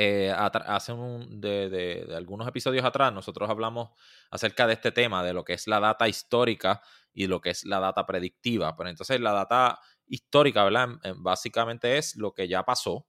eh, 0.00 0.32
hace 0.32 0.92
un, 0.92 1.40
de, 1.40 2.06
algunos 2.16 2.46
episodios 2.46 2.84
atrás 2.84 3.12
nosotros 3.12 3.50
hablamos 3.50 3.90
acerca 4.30 4.68
de 4.68 4.74
este 4.74 4.92
tema, 4.92 5.24
de 5.24 5.32
lo 5.32 5.44
que 5.44 5.54
es 5.54 5.66
la 5.66 5.80
data 5.80 6.06
histórica 6.06 6.80
y 7.12 7.26
lo 7.26 7.40
que 7.40 7.50
es 7.50 7.64
la 7.64 7.80
data 7.80 8.06
predictiva. 8.06 8.76
Pero 8.76 8.76
pues 8.76 8.90
entonces 8.90 9.20
la 9.20 9.32
data 9.32 9.80
histórica, 10.06 10.62
¿verdad? 10.62 10.88
Básicamente 11.16 11.98
es 11.98 12.14
lo 12.14 12.32
que 12.32 12.46
ya 12.46 12.64
pasó, 12.64 13.08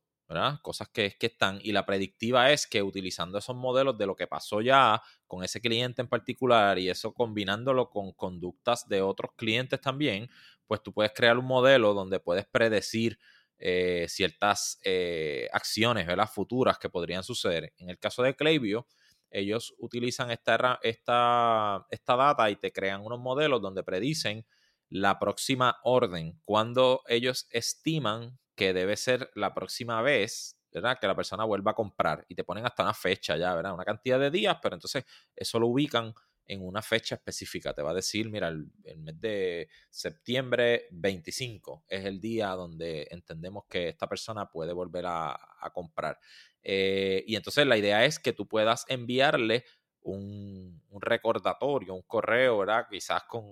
Cosas 0.61 0.89
que, 0.89 1.17
que 1.17 1.27
están. 1.27 1.59
Y 1.63 1.71
la 1.71 1.85
predictiva 1.85 2.51
es 2.51 2.67
que 2.67 2.83
utilizando 2.83 3.39
esos 3.39 3.55
modelos 3.55 3.97
de 3.97 4.05
lo 4.05 4.15
que 4.15 4.27
pasó 4.27 4.61
ya 4.61 5.01
con 5.25 5.43
ese 5.43 5.59
cliente 5.59 6.01
en 6.01 6.07
particular 6.07 6.77
y 6.77 6.89
eso 6.89 7.13
combinándolo 7.13 7.89
con 7.89 8.11
conductas 8.13 8.87
de 8.87 9.01
otros 9.01 9.31
clientes 9.35 9.81
también, 9.81 10.29
pues 10.67 10.83
tú 10.83 10.93
puedes 10.93 11.13
crear 11.13 11.37
un 11.37 11.45
modelo 11.45 11.95
donde 11.95 12.19
puedes 12.19 12.45
predecir 12.45 13.17
eh, 13.57 14.05
ciertas 14.07 14.79
eh, 14.83 15.49
acciones 15.51 16.05
¿verdad? 16.05 16.29
futuras 16.31 16.77
que 16.77 16.89
podrían 16.89 17.23
suceder. 17.23 17.73
En 17.77 17.89
el 17.89 17.97
caso 17.97 18.21
de 18.21 18.35
Klaviyo, 18.35 18.85
ellos 19.31 19.73
utilizan 19.79 20.29
esta, 20.29 20.79
esta, 20.83 21.85
esta 21.89 22.15
data 22.15 22.49
y 22.51 22.55
te 22.55 22.71
crean 22.71 23.01
unos 23.01 23.19
modelos 23.19 23.61
donde 23.61 23.83
predicen 23.83 24.45
la 24.89 25.19
próxima 25.19 25.77
orden, 25.83 26.39
cuando 26.45 27.01
ellos 27.07 27.47
estiman 27.51 28.39
que 28.59 28.73
debe 28.73 28.97
ser 28.97 29.31
la 29.35 29.53
próxima 29.53 30.01
vez 30.01 30.59
¿verdad? 30.73 30.99
que 30.99 31.07
la 31.07 31.15
persona 31.15 31.45
vuelva 31.45 31.71
a 31.71 31.75
comprar 31.75 32.25
y 32.27 32.35
te 32.35 32.43
ponen 32.43 32.65
hasta 32.65 32.83
una 32.83 32.93
fecha 32.93 33.37
ya, 33.37 33.55
¿verdad? 33.55 33.73
Una 33.73 33.85
cantidad 33.85 34.19
de 34.19 34.29
días, 34.29 34.57
pero 34.61 34.75
entonces 34.75 35.05
eso 35.33 35.59
lo 35.59 35.67
ubican 35.67 36.13
en 36.45 36.65
una 36.67 36.81
fecha 36.81 37.15
específica. 37.15 37.73
Te 37.73 37.81
va 37.81 37.91
a 37.91 37.93
decir, 37.93 38.29
mira, 38.29 38.49
el, 38.49 38.69
mes 38.97 39.21
de 39.21 39.69
septiembre 39.89 40.87
25 40.91 41.85
es 41.87 42.03
el 42.03 42.19
día 42.19 42.49
donde 42.49 43.07
entendemos 43.11 43.63
que 43.69 43.87
esta 43.87 44.09
persona 44.09 44.49
puede 44.49 44.73
volver 44.73 45.05
a, 45.07 45.39
comprar. 45.73 46.19
Eh, 46.61 47.23
y 47.27 47.37
entonces 47.37 47.65
la 47.65 47.77
idea 47.77 48.03
es 48.03 48.19
que 48.19 48.33
tú 48.33 48.45
puedas 48.45 48.85
enviarle 48.89 49.63
un, 50.01 50.83
recordatorio, 50.99 51.93
un 51.93 52.01
correo, 52.01 52.57
¿verdad? 52.57 52.87
Quizás 52.89 53.23
con 53.23 53.45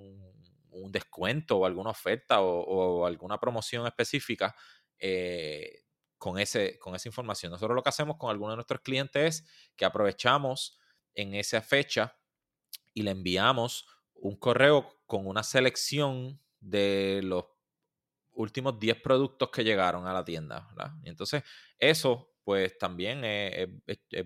un 0.82 0.92
descuento 0.92 1.58
o 1.58 1.66
alguna 1.66 1.92
oferta 1.92 2.42
o, 2.42 3.06
alguna 3.06 3.40
promoción 3.40 3.86
específica. 3.86 4.56
Eh, 5.00 5.84
con, 6.18 6.40
ese, 6.40 6.80
con 6.80 6.96
esa 6.96 7.08
información. 7.08 7.52
Nosotros 7.52 7.76
lo 7.76 7.84
que 7.84 7.90
hacemos 7.90 8.18
con 8.18 8.30
algunos 8.30 8.54
de 8.54 8.58
nuestros 8.58 8.82
clientes 8.82 9.24
es 9.24 9.46
que 9.76 9.86
aprovechamos 9.86 10.80
en 11.14 11.36
esa 11.36 11.62
fecha 11.62 12.18
y 12.94 13.04
le 13.04 13.12
enviamos 13.12 13.86
un 14.16 14.36
correo 14.36 14.90
con 15.06 15.28
una 15.28 15.44
selección 15.44 16.42
de 16.60 17.22
los 17.24 17.46
últimos 18.34 18.80
10 18.80 19.02
productos 19.02 19.50
que 19.50 19.64
llegaron 19.64 20.08
a 20.08 20.14
la 20.14 20.26
tienda. 20.26 20.68
Y 21.04 21.10
entonces 21.10 21.44
eso 21.78 22.34
pues 22.44 22.78
también 22.78 23.26
es, 23.26 23.68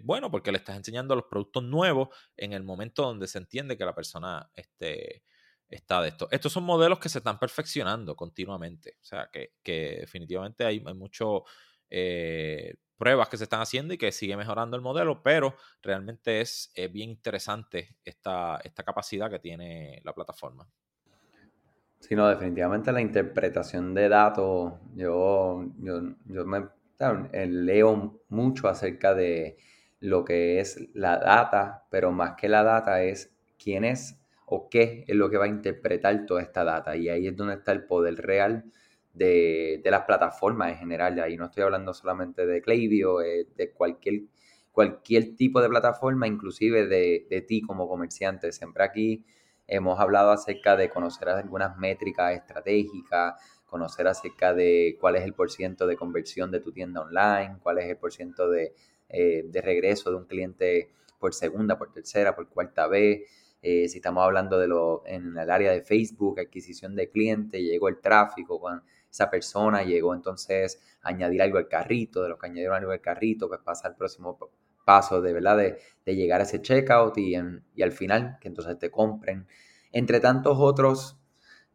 bueno 0.04 0.30
porque 0.30 0.52
le 0.52 0.60
estás 0.60 0.78
enseñando 0.78 1.16
los 1.16 1.26
productos 1.26 1.64
nuevos 1.64 2.10
en 2.38 2.54
el 2.54 2.64
momento 2.64 3.02
donde 3.02 3.28
se 3.28 3.40
entiende 3.40 3.78
que 3.78 3.86
la 3.86 3.96
persona 3.96 4.52
este, 4.54 5.24
está 5.72 6.02
de 6.02 6.10
esto. 6.10 6.28
Estos 6.32 6.52
son 6.52 6.64
modelos 6.64 7.00
que 7.00 7.10
se 7.10 7.20
están 7.20 7.40
perfeccionando 7.40 8.16
continuamente. 8.16 8.98
O 9.02 9.06
sea, 9.06 9.30
que, 9.32 9.54
definitivamente 10.00 10.66
hay, 10.66 10.84
hay 10.86 10.94
mucho 10.94 11.46
eh, 11.90 12.76
pruebas 13.02 13.30
que 13.30 13.38
se 13.38 13.46
están 13.46 13.62
haciendo 13.62 13.96
y 13.96 13.98
que 13.98 14.12
sigue 14.12 14.38
mejorando 14.38 14.78
el 14.78 14.84
modelo, 14.84 15.24
pero 15.24 15.56
realmente 15.82 16.40
es, 16.40 16.72
bien 16.92 17.10
interesante 17.10 17.96
esta, 18.06 18.60
esta 18.64 18.84
capacidad 18.84 19.28
que 19.28 19.40
tiene 19.40 20.00
la 20.04 20.14
plataforma. 20.14 20.68
Sí, 22.00 22.16
no, 22.16 22.28
definitivamente 22.28 22.92
la 22.92 23.02
interpretación 23.02 23.96
de 23.96 24.08
datos, 24.08 24.74
yo, 24.94 25.66
yo, 25.80 26.46
me 26.46 26.68
eh, 27.32 27.48
leo 27.48 28.22
mucho 28.30 28.68
acerca 28.68 29.16
de 29.16 29.58
lo 30.00 30.24
que 30.24 30.60
es 30.60 30.88
la 30.94 31.18
data, 31.18 31.88
pero 31.90 32.12
más 32.12 32.36
que 32.36 32.50
la 32.50 32.62
data 32.62 33.02
es 33.02 33.36
quién 33.58 33.84
es 33.84 34.21
o 34.54 34.68
qué 34.68 35.06
es 35.08 35.16
lo 35.16 35.30
que 35.30 35.38
va 35.38 35.46
a 35.46 35.48
interpretar 35.48 36.26
toda 36.26 36.42
esta 36.42 36.66
data. 36.66 36.98
Y 36.98 37.08
ahí 37.08 37.26
es 37.26 37.38
donde 37.38 37.54
está 37.54 37.72
el 37.72 37.86
poder 37.86 38.16
real 38.16 38.66
de, 39.14 39.82
las 39.86 40.02
plataformas 40.02 40.74
en 40.74 40.78
general. 40.78 41.18
Ahí 41.22 41.38
no 41.38 41.46
estoy 41.46 41.64
hablando 41.64 41.94
solamente 41.94 42.46
de 42.46 42.62
Klaviyo, 42.62 43.22
eh, 43.22 43.48
de 43.56 43.72
cualquier, 43.72 44.24
cualquier 44.74 45.38
tipo 45.38 45.62
de 45.62 45.70
plataforma, 45.70 46.28
inclusive 46.28 46.86
de, 46.86 47.28
de 47.30 47.42
ti 47.42 47.62
como 47.62 47.88
comerciante. 47.88 48.52
Siempre 48.52 48.84
aquí 48.84 49.24
hemos 49.68 49.98
hablado 50.02 50.32
acerca 50.32 50.76
de 50.76 50.90
conocer 50.90 51.30
algunas 51.30 51.78
métricas 51.78 52.34
estratégicas, 52.34 53.36
conocer 53.66 54.06
acerca 54.08 54.54
de 54.54 54.98
cuál 55.00 55.16
es 55.16 55.24
el 55.24 55.34
porciento 55.34 55.88
de 55.88 55.96
conversión 55.96 56.52
de 56.52 56.60
tu 56.60 56.74
tienda 56.74 57.00
online, 57.00 57.56
cuál 57.64 57.78
es 57.78 57.86
el 57.86 57.96
porciento 57.96 58.50
de, 58.50 58.74
eh, 59.08 59.46
de 59.46 59.62
regreso 59.62 60.10
de 60.10 60.18
un 60.18 60.26
cliente 60.26 60.92
por 61.20 61.34
segunda, 61.34 61.78
por 61.78 61.94
tercera, 61.94 62.36
por 62.36 62.50
cuarta 62.50 62.88
vez. 62.88 63.22
Eh, 63.62 63.88
si 63.88 63.98
estamos 63.98 64.24
hablando 64.24 64.58
de 64.58 64.68
lo 64.68 65.04
en 65.06 65.38
el 65.38 65.50
área 65.50 65.72
de 65.72 65.82
Facebook, 65.82 66.40
adquisición 66.40 66.96
de 66.96 67.10
clientes, 67.10 67.62
llegó 67.62 67.90
el 67.90 68.00
tráfico, 68.00 68.60
con 68.60 68.84
esa 69.10 69.30
persona 69.30 69.84
llegó 69.84 70.16
entonces 70.16 70.82
a 71.02 71.10
añadir 71.10 71.42
algo 71.42 71.58
al 71.58 71.68
carrito, 71.68 72.24
de 72.24 72.30
lo 72.30 72.38
que 72.38 72.48
añadieron 72.48 72.76
algo 72.76 72.92
al 72.92 73.02
carrito, 73.02 73.48
pues 73.48 73.60
pasa 73.64 73.88
al 73.88 73.96
próximo 73.96 74.38
paso 74.86 75.22
de 75.22 75.34
verdad 75.34 75.58
de, 75.58 75.78
llegar 76.16 76.42
a 76.42 76.44
ese 76.44 76.62
checkout 76.62 77.18
y, 77.18 77.36
y 77.76 77.82
al 77.82 77.92
final 77.92 78.38
que 78.42 78.48
entonces 78.48 78.78
te 78.80 78.90
compren. 78.90 79.48
Entre 79.92 80.20
tantos 80.20 80.58
otros 80.60 81.22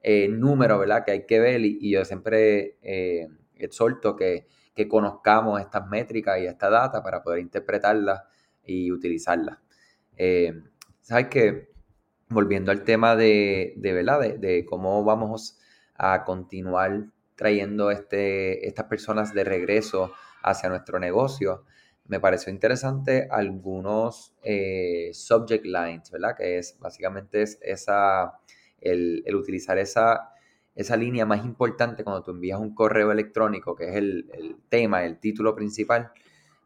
eh, 0.09 0.29
números, 0.29 0.79
¿verdad? 0.79 1.05
Que 1.05 1.11
hay 1.11 1.27
que 1.27 1.41
ver 1.41 1.61
y, 1.63 1.91
yo 1.91 2.05
siempre 2.05 2.79
eh, 2.83 3.27
exhorto 3.57 4.15
que, 4.15 4.47
conozcamos 4.89 5.61
estas 5.61 5.89
métricas 5.89 6.39
y 6.39 6.47
esta 6.47 6.71
data 6.71 7.03
para 7.03 7.23
poder 7.25 7.41
interpretarlas 7.41 8.23
y 8.63 8.93
utilizarlas. 8.93 9.59
Eh, 10.17 10.53
¿Sabes 11.01 11.27
qué? 11.29 11.71
Volviendo 12.29 12.73
al 12.73 12.85
tema 12.85 13.17
de, 13.17 13.75
de 13.77 13.93
¿verdad? 13.93 14.21
De, 14.37 14.65
cómo 14.65 15.05
vamos 15.05 15.59
a 15.95 16.25
continuar 16.25 17.07
trayendo 17.37 17.91
este, 17.91 18.67
estas 18.67 18.87
personas 18.87 19.33
de 19.33 19.45
regreso 19.45 20.13
hacia 20.43 20.69
nuestro 20.69 20.99
negocio, 20.99 21.65
me 22.07 22.21
pareció 22.21 22.53
interesante 22.53 23.29
algunos 23.31 24.35
subject 25.13 25.65
lines, 25.65 26.11
¿verdad? 26.11 26.37
Que 26.37 26.59
es 26.59 26.77
básicamente 26.79 27.43
es 27.43 27.59
esa 27.63 28.39
el, 28.81 29.35
utilizar 29.35 29.79
esa, 29.79 30.31
esa 30.75 30.97
línea 30.97 31.27
más 31.27 31.45
importante 31.45 32.05
cuando 32.05 32.23
tú 32.23 32.31
envías 32.33 32.61
un 32.61 32.75
correo 32.75 33.13
electrónico, 33.13 33.75
que 33.75 33.89
es 33.89 33.97
el, 33.97 34.57
tema, 34.69 35.05
el 35.05 35.19
título 35.19 35.55
principal, 35.55 36.13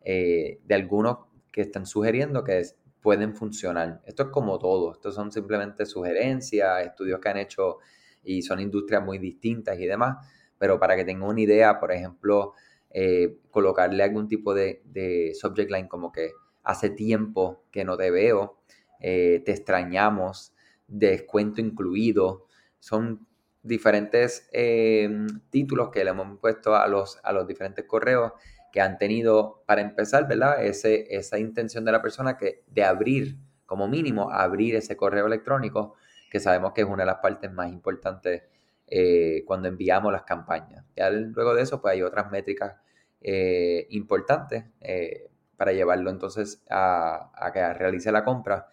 eh, 0.02 0.60
de 0.64 0.74
algunos 0.74 1.18
que 1.52 1.62
están 1.62 1.86
sugiriendo 1.86 2.44
que 2.44 2.64
pueden 3.00 3.34
funcionar. 3.34 4.00
Esto 4.04 4.24
es 4.24 4.28
como 4.30 4.58
todo, 4.58 4.92
estos 4.92 5.14
son 5.14 5.32
simplemente 5.32 5.86
sugerencias, 5.86 6.86
estudios 6.86 7.20
que 7.20 7.28
han 7.28 7.38
hecho 7.38 7.78
y 8.22 8.42
son 8.42 8.60
industrias 8.60 9.02
muy 9.02 9.18
distintas 9.18 9.78
y 9.78 9.86
demás, 9.86 10.26
pero 10.58 10.78
para 10.78 10.96
que 10.96 11.04
tengan 11.04 11.28
una 11.28 11.40
idea, 11.40 11.80
por 11.80 11.92
ejemplo, 11.92 12.52
eh, 12.90 13.38
colocarle 13.50 14.02
algún 14.02 14.28
tipo 14.28 14.52
de, 14.54 15.32
subject 15.40 15.70
line 15.70 15.88
como 15.88 16.12
que 16.12 16.32
hace 16.62 16.90
tiempo 16.90 17.64
que 17.70 17.84
no 17.84 17.96
te 17.96 18.10
veo, 18.10 18.60
eh, 19.00 19.42
te 19.44 19.52
extrañamos, 19.52 20.52
descuento 20.86 21.60
incluido. 21.60 22.46
Son 22.78 23.26
diferentes 23.62 24.48
em, 24.52 25.26
títulos 25.50 25.90
que 25.90 26.04
le 26.04 26.10
hemos 26.10 26.38
puesto 26.38 26.74
a 26.74 26.86
los, 26.88 27.18
a 27.22 27.32
los 27.32 27.46
diferentes 27.46 27.84
correos 27.86 28.32
que 28.72 28.80
han 28.80 28.98
tenido, 28.98 29.62
para 29.66 29.80
empezar, 29.80 30.26
¿verdad? 30.28 30.64
Esa 30.64 31.38
intención 31.38 31.84
de 31.84 31.92
la 31.92 32.02
persona 32.02 32.36
que 32.36 32.64
de 32.66 32.84
abrir, 32.84 33.36
como 33.66 33.88
mínimo, 33.88 34.30
abrir 34.30 34.76
ese 34.76 34.96
correo 34.96 35.26
electrónico, 35.26 35.94
que 36.30 36.40
sabemos 36.40 36.72
que 36.72 36.82
es 36.82 36.86
una 36.86 37.02
de 37.02 37.06
las 37.06 37.18
partes 37.18 37.52
más 37.52 37.70
importantes 37.70 38.42
eh, 38.86 39.44
cuando 39.46 39.68
enviamos 39.68 40.12
las 40.12 40.22
campañas. 40.22 40.84
Luego 40.96 41.54
de 41.54 41.62
eso, 41.62 41.80
pues 41.80 41.92
hay 41.92 42.02
otras 42.02 42.30
métricas 42.30 42.76
eh, 43.20 43.86
importantes 43.90 44.64
eh, 44.80 45.28
para 45.56 45.72
llevarlo 45.72 46.10
entonces 46.10 46.62
a, 46.70 47.30
a 47.34 47.52
que 47.52 47.74
realice 47.74 48.10
la 48.12 48.24
compra, 48.24 48.68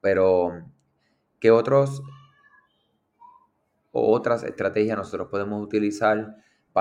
pero 0.00 0.64
¿Qué 1.40 1.50
otros 1.50 2.02
o 3.92 4.12
otras 4.12 4.44
estrategias 4.44 4.96
nosotros 4.96 5.28
podemos 5.28 5.62
utilizar 5.62 6.36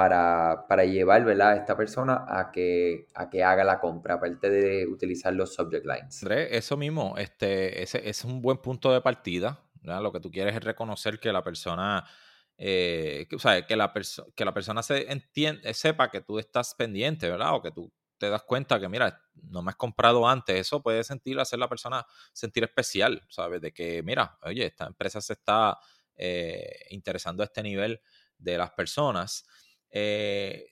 para, 0.07 0.85
llevar 0.85 1.27
a 1.41 1.55
esta 1.55 1.75
persona 1.75 2.25
a 2.27 2.51
que, 2.51 3.07
a 3.15 3.29
que 3.29 3.43
haga 3.43 3.65
la 3.65 3.79
compra, 3.79 4.15
aparte 4.15 4.49
de 4.49 4.87
utilizar 4.87 5.33
los 5.33 5.53
subject 5.53 5.85
lines? 5.85 6.23
Eso 6.23 6.77
mismo, 6.77 7.15
este, 7.17 7.83
es 7.83 8.23
un 8.23 8.41
buen 8.41 8.57
punto 8.59 8.93
de 8.93 9.01
partida. 9.01 9.61
Lo 9.81 10.11
que 10.11 10.19
tú 10.19 10.31
quieres 10.31 10.55
es 10.55 10.63
reconocer 10.63 11.19
que 11.19 11.33
la 11.33 11.43
persona, 11.43 12.05
eh, 12.57 13.27
que, 13.29 13.37
que, 13.67 13.75
la 13.75 13.93
que 14.35 14.45
la 14.45 14.53
persona 14.53 14.83
se 14.83 15.11
entiende, 15.11 15.73
sepa 15.73 16.09
que 16.09 16.21
tú 16.21 16.39
estás 16.39 16.75
pendiente, 16.75 17.29
¿verdad? 17.29 17.55
O 17.55 17.61
que 17.61 17.71
tú 17.71 17.91
te 18.17 18.29
das 18.29 18.43
cuenta 18.43 18.79
que, 18.79 18.87
mira, 18.87 19.21
no 19.33 19.61
me 19.61 19.71
has 19.71 19.77
comprado 19.77 20.27
antes, 20.27 20.59
eso 20.59 20.81
puede 20.81 21.03
sentir, 21.03 21.39
hacer 21.39 21.59
la 21.59 21.67
persona 21.67 22.05
sentir 22.31 22.63
especial, 22.63 23.21
¿sabes? 23.29 23.61
De 23.61 23.73
que, 23.73 24.01
mira, 24.03 24.37
oye, 24.43 24.65
esta 24.65 24.85
empresa 24.85 25.19
se 25.19 25.33
está 25.33 25.77
eh, 26.15 26.85
interesando 26.89 27.43
a 27.43 27.45
este 27.45 27.63
nivel 27.63 28.01
de 28.37 28.57
las 28.57 28.71
personas. 28.71 29.45
Eh, 29.91 30.65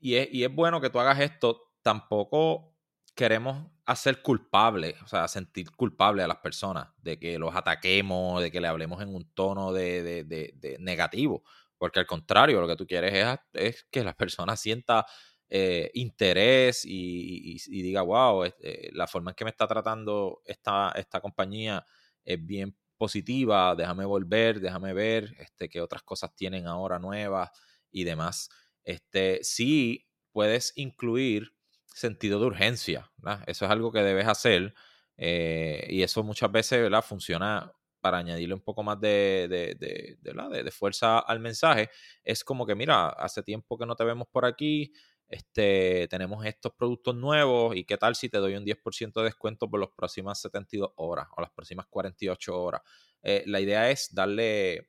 y, 0.00 0.14
es, 0.16 0.28
y 0.32 0.44
es 0.44 0.54
bueno 0.54 0.80
que 0.80 0.90
tú 0.90 1.00
hagas 1.00 1.20
esto, 1.20 1.72
tampoco 1.82 2.74
queremos 3.14 3.66
hacer 3.84 4.22
culpable, 4.22 4.94
o 5.04 5.08
sea, 5.08 5.26
sentir 5.28 5.70
culpable 5.72 6.22
a 6.22 6.28
las 6.28 6.38
personas 6.38 6.88
de 6.98 7.18
que 7.18 7.38
los 7.38 7.54
ataquemos, 7.54 8.40
de 8.42 8.50
que 8.52 8.60
le 8.60 8.68
hablemos 8.68 9.02
en 9.02 9.14
un 9.14 9.32
tono 9.34 9.72
de, 9.72 10.24
de 10.24 10.76
negativo, 10.78 11.42
porque 11.78 12.00
al 12.00 12.06
contrario, 12.06 12.60
lo 12.60 12.68
que 12.68 12.76
tú 12.76 12.86
quieres 12.86 13.14
es, 13.14 13.38
es 13.54 13.86
que 13.90 14.04
la 14.04 14.14
persona 14.16 14.56
sienta 14.56 15.06
eh, 15.48 15.90
interés 15.94 16.82
y, 16.84 17.58
diga, 17.68 18.02
wow, 18.02 18.44
eh, 18.44 18.90
la 18.92 19.06
forma 19.06 19.30
en 19.30 19.34
que 19.34 19.44
me 19.44 19.50
está 19.50 19.66
tratando 19.66 20.42
esta, 20.44 20.92
esta 20.96 21.20
compañía 21.20 21.84
es 22.24 22.44
bien 22.44 22.76
positiva, 22.98 23.74
déjame 23.74 24.04
volver, 24.04 24.60
déjame 24.60 24.92
ver 24.92 25.34
este, 25.38 25.68
qué 25.68 25.80
otras 25.80 26.02
cosas 26.02 26.34
tienen 26.34 26.66
ahora 26.66 26.98
nuevas 26.98 27.50
y 27.90 28.04
demás. 28.04 28.48
Este, 28.84 29.40
sí 29.42 30.08
puedes 30.32 30.72
incluir 30.76 31.54
sentido 31.86 32.38
de 32.38 32.46
urgencia, 32.46 33.10
eso 33.46 33.64
es 33.64 33.70
algo 33.70 33.90
que 33.90 34.02
debes 34.02 34.28
hacer 34.28 34.74
eh, 35.16 35.84
y 35.90 36.02
eso 36.02 36.22
muchas 36.22 36.50
veces 36.52 36.88
funciona 37.04 37.72
para 38.00 38.18
añadirle 38.18 38.54
un 38.54 38.60
poco 38.60 38.82
más 38.82 39.00
de, 39.00 39.48
de, 39.50 39.74
de, 39.74 40.62
de, 40.62 40.70
fuerza 40.70 41.18
al 41.18 41.40
mensaje. 41.40 41.90
Es 42.22 42.44
como 42.44 42.64
que, 42.64 42.76
mira, 42.76 43.08
hace 43.08 43.42
tiempo 43.42 43.76
que 43.76 43.86
no 43.86 43.96
te 43.96 44.04
vemos 44.04 44.28
por 44.28 44.44
aquí, 44.44 44.92
este, 45.28 46.08
tenemos 46.08 46.44
estos 46.46 46.72
productos 46.72 47.14
nuevos 47.14 47.76
y 47.76 47.84
qué 47.84 47.98
tal 47.98 48.14
si 48.14 48.28
te 48.30 48.38
doy 48.38 48.54
un 48.54 48.64
10% 48.64 49.20
de 49.20 49.24
descuento 49.24 49.68
por 49.68 49.80
las 49.80 49.90
próximas 49.90 50.40
72 50.40 50.90
horas 50.96 51.26
o 51.36 51.42
las 51.42 51.50
próximas 51.50 51.86
48 51.90 52.62
horas. 52.62 52.82
Eh, 53.22 53.42
la 53.46 53.60
idea 53.60 53.90
es 53.90 54.14
darle, 54.14 54.88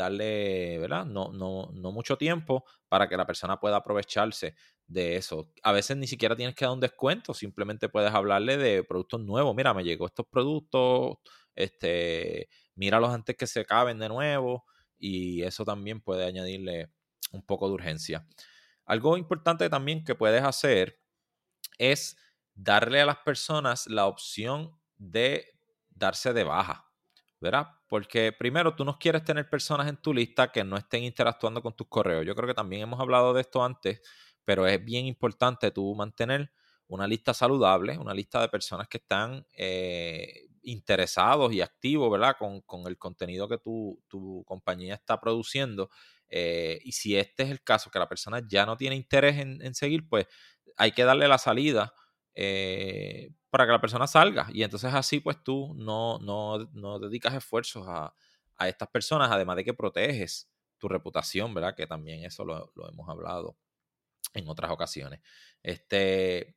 darle, 0.00 0.78
¿verdad? 0.78 1.04
No, 1.04 1.30
no, 1.32 1.70
no 1.72 1.92
mucho 1.92 2.16
tiempo 2.16 2.64
para 2.88 3.08
que 3.08 3.16
la 3.16 3.26
persona 3.26 3.60
pueda 3.60 3.76
aprovecharse 3.76 4.54
de 4.86 5.16
eso. 5.16 5.52
A 5.62 5.72
veces 5.72 5.96
ni 5.96 6.06
siquiera 6.06 6.34
tienes 6.34 6.54
que 6.54 6.64
dar 6.64 6.74
un 6.74 6.80
descuento, 6.80 7.34
simplemente 7.34 7.88
puedes 7.88 8.12
hablarle 8.12 8.56
de 8.56 8.82
productos 8.82 9.20
nuevos. 9.20 9.54
Mira, 9.54 9.74
me 9.74 9.84
llegó 9.84 10.06
estos 10.06 10.26
productos, 10.26 11.18
este, 11.54 12.48
míralos 12.74 13.10
antes 13.10 13.36
que 13.36 13.46
se 13.46 13.60
acaben 13.60 13.98
de 13.98 14.08
nuevo 14.08 14.64
y 14.98 15.42
eso 15.42 15.64
también 15.64 16.00
puede 16.00 16.24
añadirle 16.24 16.90
un 17.32 17.42
poco 17.42 17.68
de 17.68 17.74
urgencia. 17.74 18.26
Algo 18.86 19.16
importante 19.18 19.68
también 19.68 20.02
que 20.04 20.14
puedes 20.14 20.42
hacer 20.42 20.98
es 21.78 22.16
darle 22.54 23.00
a 23.00 23.06
las 23.06 23.18
personas 23.18 23.86
la 23.86 24.06
opción 24.06 24.78
de 24.96 25.46
darse 25.90 26.32
de 26.32 26.44
baja, 26.44 26.89
¿verdad? 27.40 27.68
Porque 27.88 28.32
primero, 28.32 28.74
tú 28.74 28.84
no 28.84 28.98
quieres 28.98 29.24
tener 29.24 29.48
personas 29.48 29.88
en 29.88 29.96
tu 29.96 30.12
lista 30.12 30.52
que 30.52 30.62
no 30.62 30.76
estén 30.76 31.04
interactuando 31.04 31.62
con 31.62 31.74
tus 31.74 31.88
correos. 31.88 32.26
Yo 32.26 32.34
creo 32.34 32.46
que 32.46 32.54
también 32.54 32.82
hemos 32.82 33.00
hablado 33.00 33.32
de 33.32 33.40
esto 33.40 33.64
antes, 33.64 34.02
pero 34.44 34.66
es 34.66 34.84
bien 34.84 35.06
importante 35.06 35.70
tú 35.70 35.94
mantener 35.94 36.52
una 36.86 37.06
lista 37.06 37.32
saludable, 37.32 37.96
una 37.98 38.12
lista 38.12 38.40
de 38.40 38.48
personas 38.48 38.88
que 38.88 38.98
están 38.98 39.46
eh, 39.56 40.48
interesados 40.62 41.52
y 41.52 41.60
activos, 41.60 42.10
¿verdad? 42.10 42.36
Con, 42.38 42.86
el 42.86 42.98
contenido 42.98 43.48
que 43.48 43.58
tu, 43.58 44.02
tu 44.08 44.44
compañía 44.44 44.94
está 44.94 45.20
produciendo. 45.20 45.88
Eh, 46.28 46.80
y 46.84 46.92
si 46.92 47.16
este 47.16 47.44
es 47.44 47.50
el 47.50 47.62
caso, 47.62 47.90
que 47.90 47.98
la 47.98 48.08
persona 48.08 48.42
ya 48.46 48.66
no 48.66 48.76
tiene 48.76 48.96
interés 48.96 49.38
en, 49.38 49.74
seguir, 49.74 50.08
pues 50.08 50.26
hay 50.76 50.92
que 50.92 51.04
darle 51.04 51.28
la 51.28 51.38
salida 51.38 51.92
eh, 52.42 53.34
para 53.50 53.66
que 53.66 53.72
la 53.72 53.80
persona 53.82 54.06
salga. 54.06 54.48
Y 54.50 54.62
entonces 54.62 54.94
así, 54.94 55.20
pues 55.20 55.44
tú 55.44 55.74
no, 55.76 56.18
no, 56.20 56.98
dedicas 56.98 57.34
esfuerzos 57.34 57.86
a, 57.86 58.14
estas 58.66 58.88
personas, 58.88 59.30
además 59.30 59.56
de 59.56 59.64
que 59.64 59.74
proteges 59.74 60.50
tu 60.78 60.88
reputación, 60.88 61.52
¿verdad? 61.52 61.74
Que 61.74 61.86
también 61.86 62.24
eso 62.24 62.44
lo, 62.44 62.72
lo 62.74 62.88
hemos 62.88 63.08
hablado 63.08 63.56
en 64.32 64.48
otras 64.48 64.70
ocasiones. 64.70 65.20
Este, 65.62 66.56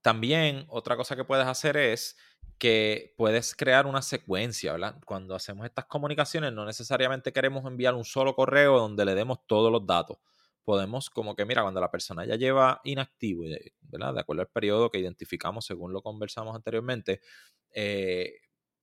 también 0.00 0.64
otra 0.68 0.96
cosa 0.96 1.16
que 1.16 1.24
puedes 1.24 1.46
hacer 1.46 1.76
es 1.76 2.16
que 2.58 3.14
puedes 3.16 3.56
crear 3.56 3.86
una 3.86 4.02
secuencia, 4.02 4.72
¿verdad? 4.72 5.00
Cuando 5.06 5.34
hacemos 5.34 5.66
estas 5.66 5.86
comunicaciones 5.86 6.52
no 6.52 6.64
necesariamente 6.64 7.32
queremos 7.32 7.64
enviar 7.64 7.94
un 7.94 8.04
solo 8.04 8.34
correo 8.36 8.78
donde 8.78 9.04
le 9.04 9.16
demos 9.16 9.44
todos 9.46 9.72
los 9.72 9.84
datos. 9.86 10.18
Podemos 10.70 11.10
como 11.10 11.34
que, 11.34 11.44
mira, 11.44 11.62
cuando 11.62 11.80
la 11.80 11.90
persona 11.90 12.24
ya 12.24 12.36
lleva 12.36 12.80
inactivo, 12.84 13.42
¿verdad? 13.80 14.14
De 14.14 14.20
acuerdo 14.20 14.42
al 14.42 14.48
periodo 14.50 14.88
que 14.88 15.00
identificamos 15.00 15.64
según 15.66 15.92
lo 15.92 16.00
conversamos 16.00 16.54
anteriormente, 16.54 17.20
eh, 17.74 18.34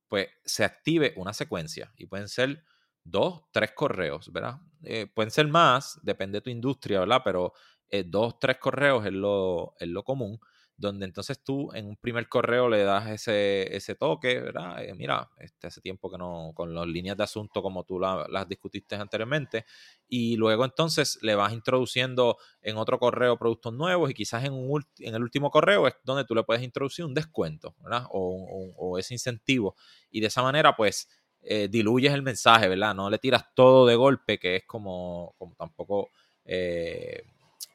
pues 0.09 0.27
se 0.43 0.65
active 0.65 1.13
una 1.15 1.31
secuencia 1.31 1.93
y 1.95 2.07
pueden 2.07 2.27
ser 2.27 2.61
dos, 3.05 3.45
tres 3.53 3.71
correos, 3.71 4.33
¿verdad? 4.33 4.59
Eh, 4.83 5.07
pueden 5.07 5.31
ser 5.31 5.47
más, 5.47 5.97
depende 6.03 6.39
de 6.39 6.41
tu 6.41 6.49
industria, 6.49 6.99
¿verdad? 6.99 7.21
Pero 7.23 7.53
eh, 7.87 8.03
dos, 8.05 8.37
tres 8.37 8.57
correos 8.57 9.05
es 9.05 9.13
lo, 9.13 9.73
es 9.79 9.87
lo 9.87 10.03
común 10.03 10.41
donde 10.77 11.05
entonces 11.05 11.43
tú 11.43 11.71
en 11.73 11.87
un 11.87 11.95
primer 11.97 12.29
correo 12.29 12.69
le 12.69 12.83
das 12.83 13.07
ese, 13.09 13.75
ese 13.75 13.95
toque, 13.95 14.39
¿verdad? 14.39 14.83
Eh, 14.83 14.93
mira, 14.93 15.27
este, 15.39 15.67
hace 15.67 15.81
tiempo 15.81 16.09
que 16.11 16.19
no, 16.19 16.51
con 16.53 16.73
las 16.73 16.85
líneas 16.85 17.17
de 17.17 17.23
asunto 17.23 17.63
como 17.63 17.83
tú 17.83 17.99
las 17.99 18.47
discutiste 18.47 18.95
anteriormente, 18.95 19.65
y 20.07 20.37
luego 20.37 20.65
entonces 20.65 21.17
le 21.23 21.33
vas 21.33 21.51
introduciendo 21.51 22.37
en 22.61 22.77
otro 22.77 22.99
correo 22.99 23.37
productos 23.37 23.73
nuevos 23.73 24.11
y 24.11 24.13
quizás 24.13 24.45
en, 24.45 24.53
un, 24.53 24.85
en 24.99 25.15
el 25.15 25.23
último 25.23 25.49
correo 25.49 25.87
es 25.87 25.95
donde 26.03 26.25
tú 26.25 26.35
le 26.35 26.43
puedes 26.43 26.61
introducir 26.61 27.05
un 27.05 27.15
descuento, 27.15 27.75
¿verdad? 27.81 28.05
O, 28.11 28.73
o, 28.77 28.99
ese 28.99 29.15
incentivo, 29.15 29.75
y 30.11 30.21
de 30.21 30.27
esa 30.27 30.43
manera 30.43 30.75
pues 30.75 31.09
eh, 31.41 31.67
diluyes 31.69 32.13
el 32.13 32.21
mensaje, 32.21 32.67
¿verdad? 32.67 32.93
No 32.93 33.09
le 33.09 33.17
tiras 33.17 33.45
todo 33.55 33.87
de 33.87 33.95
golpe, 33.95 34.37
que 34.37 34.57
es 34.57 34.65
como, 34.65 35.33
como 35.39 35.55
tampoco 35.55 36.11
eh, 36.45 37.23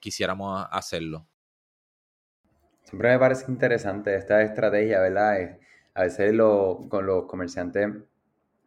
quisiéramos 0.01 0.67
hacerlo. 0.71 1.27
Siempre 2.93 3.09
me 3.09 3.19
parece 3.19 3.51
interesante 3.51 4.15
esta 4.15 4.43
estrategia, 4.43 5.01
¿verdad? 5.01 5.57
A 5.95 6.03
veces 6.03 6.35
los 6.35 6.77
comerciantes 7.27 7.89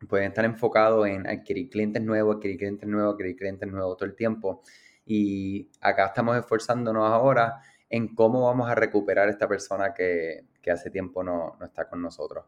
pueden 0.09 0.29
estar 0.29 0.43
enfocados 0.45 1.05
en 1.05 1.27
adquirir 1.27 1.69
clientes 1.69 2.01
nuevos, 2.01 2.37
adquirir 2.37 2.57
clientes 2.57 2.89
nuevos, 2.89 3.13
adquirir 3.13 3.35
clientes 3.35 3.69
nuevos 3.69 3.97
todo 3.97 4.09
el 4.09 4.15
tiempo. 4.15 4.63
Y 5.05 5.69
acá 5.79 6.07
estamos 6.07 6.35
esforzándonos 6.37 7.07
ahora 7.07 7.61
en 7.87 8.15
cómo 8.15 8.47
vamos 8.47 8.67
a 8.67 8.73
recuperar 8.73 9.27
a 9.27 9.31
esta 9.31 9.47
persona 9.47 9.93
que, 9.93 10.45
hace 10.71 10.89
tiempo 10.89 11.23
no, 11.23 11.59
está 11.63 11.87
con 11.87 12.01
nosotros. 12.01 12.45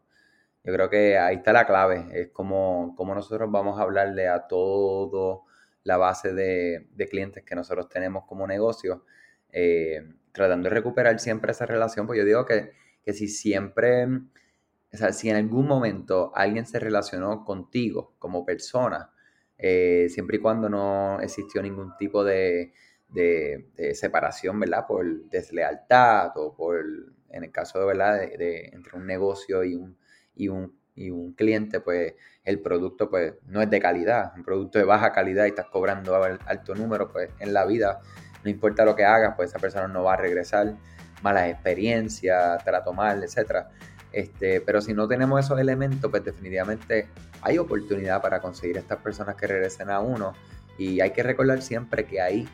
Yo 0.64 0.72
creo 0.72 0.90
que 0.90 1.16
ahí 1.16 1.36
está 1.36 1.52
la 1.52 1.64
clave, 1.64 2.08
es 2.12 2.30
cómo 2.32 2.92
nosotros 2.98 3.48
vamos 3.52 3.78
a 3.78 3.82
hablarle 3.82 4.26
a 4.26 4.48
todo 4.48 5.44
la 5.84 5.96
base 5.96 6.32
de, 6.32 6.88
de 6.90 7.08
clientes 7.08 7.44
que 7.44 7.54
nosotros 7.54 7.88
tenemos 7.88 8.24
como 8.24 8.48
negocio. 8.48 9.04
Eh, 9.52 10.02
tratando 10.32 10.68
de 10.68 10.74
recuperar 10.74 11.18
siempre 11.20 11.52
esa 11.52 11.66
relación, 11.66 12.06
pues 12.06 12.18
yo 12.18 12.24
digo 12.24 12.46
que, 12.46 12.72
que 13.02 13.12
si 13.12 13.28
siempre, 13.28 14.06
o 14.06 14.96
sea, 14.96 15.12
si 15.12 15.30
en 15.30 15.36
algún 15.36 15.66
momento 15.66 16.32
alguien 16.34 16.66
se 16.66 16.78
relacionó 16.78 17.44
contigo 17.44 18.14
como 18.18 18.44
persona, 18.44 19.10
eh, 19.58 20.06
siempre 20.10 20.36
y 20.36 20.40
cuando 20.40 20.68
no 20.68 21.20
existió 21.20 21.60
ningún 21.62 21.96
tipo 21.96 22.22
de, 22.24 22.72
de, 23.08 23.94
separación, 23.94 24.60
¿verdad? 24.60 24.86
Por 24.86 25.28
deslealtad 25.28 26.30
o 26.36 26.54
por, 26.54 26.84
en 27.30 27.44
el 27.44 27.50
caso 27.50 27.80
de, 27.80 27.86
¿verdad? 27.86 28.20
De, 28.38 28.70
entre 28.72 28.96
un 28.96 29.06
negocio 29.06 29.64
y 29.64 29.74
un, 29.74 29.96
y 30.36 30.48
un, 30.48 30.78
y 30.94 31.10
un 31.10 31.32
cliente, 31.32 31.80
pues 31.80 32.14
el 32.44 32.60
producto 32.60 33.10
pues 33.10 33.34
no 33.46 33.60
es 33.60 33.70
de 33.70 33.80
calidad, 33.80 34.32
un 34.36 34.44
producto 34.44 34.78
de 34.78 34.84
baja 34.84 35.12
calidad 35.12 35.46
y 35.46 35.48
estás 35.48 35.66
cobrando 35.66 36.14
alto 36.22 36.74
número, 36.74 37.10
pues 37.12 37.30
en 37.40 37.52
la 37.52 37.66
vida 37.66 38.00
no 38.44 38.50
importa 38.50 38.84
lo 38.84 38.94
que 38.94 39.04
hagas, 39.04 39.34
pues 39.36 39.50
esa 39.50 39.58
persona 39.58 39.88
no 39.88 40.04
va 40.04 40.14
a 40.14 40.16
regresar, 40.16 40.74
malas 41.22 41.48
experiencias, 41.48 42.64
trato 42.64 42.92
mal, 42.92 43.22
etc. 43.22 43.66
Este, 44.12 44.60
pero 44.60 44.80
si 44.80 44.94
no 44.94 45.08
tenemos 45.08 45.44
esos 45.44 45.58
elementos, 45.58 46.10
pues 46.10 46.24
definitivamente 46.24 47.08
hay 47.42 47.58
oportunidad 47.58 48.22
para 48.22 48.40
conseguir 48.40 48.78
estas 48.78 48.98
personas 48.98 49.34
que 49.36 49.46
regresen 49.46 49.90
a 49.90 50.00
uno. 50.00 50.32
Y 50.76 51.00
hay 51.00 51.10
que 51.10 51.22
recordar 51.22 51.60
siempre 51.60 52.04
que 52.04 52.20
hay 52.20 52.48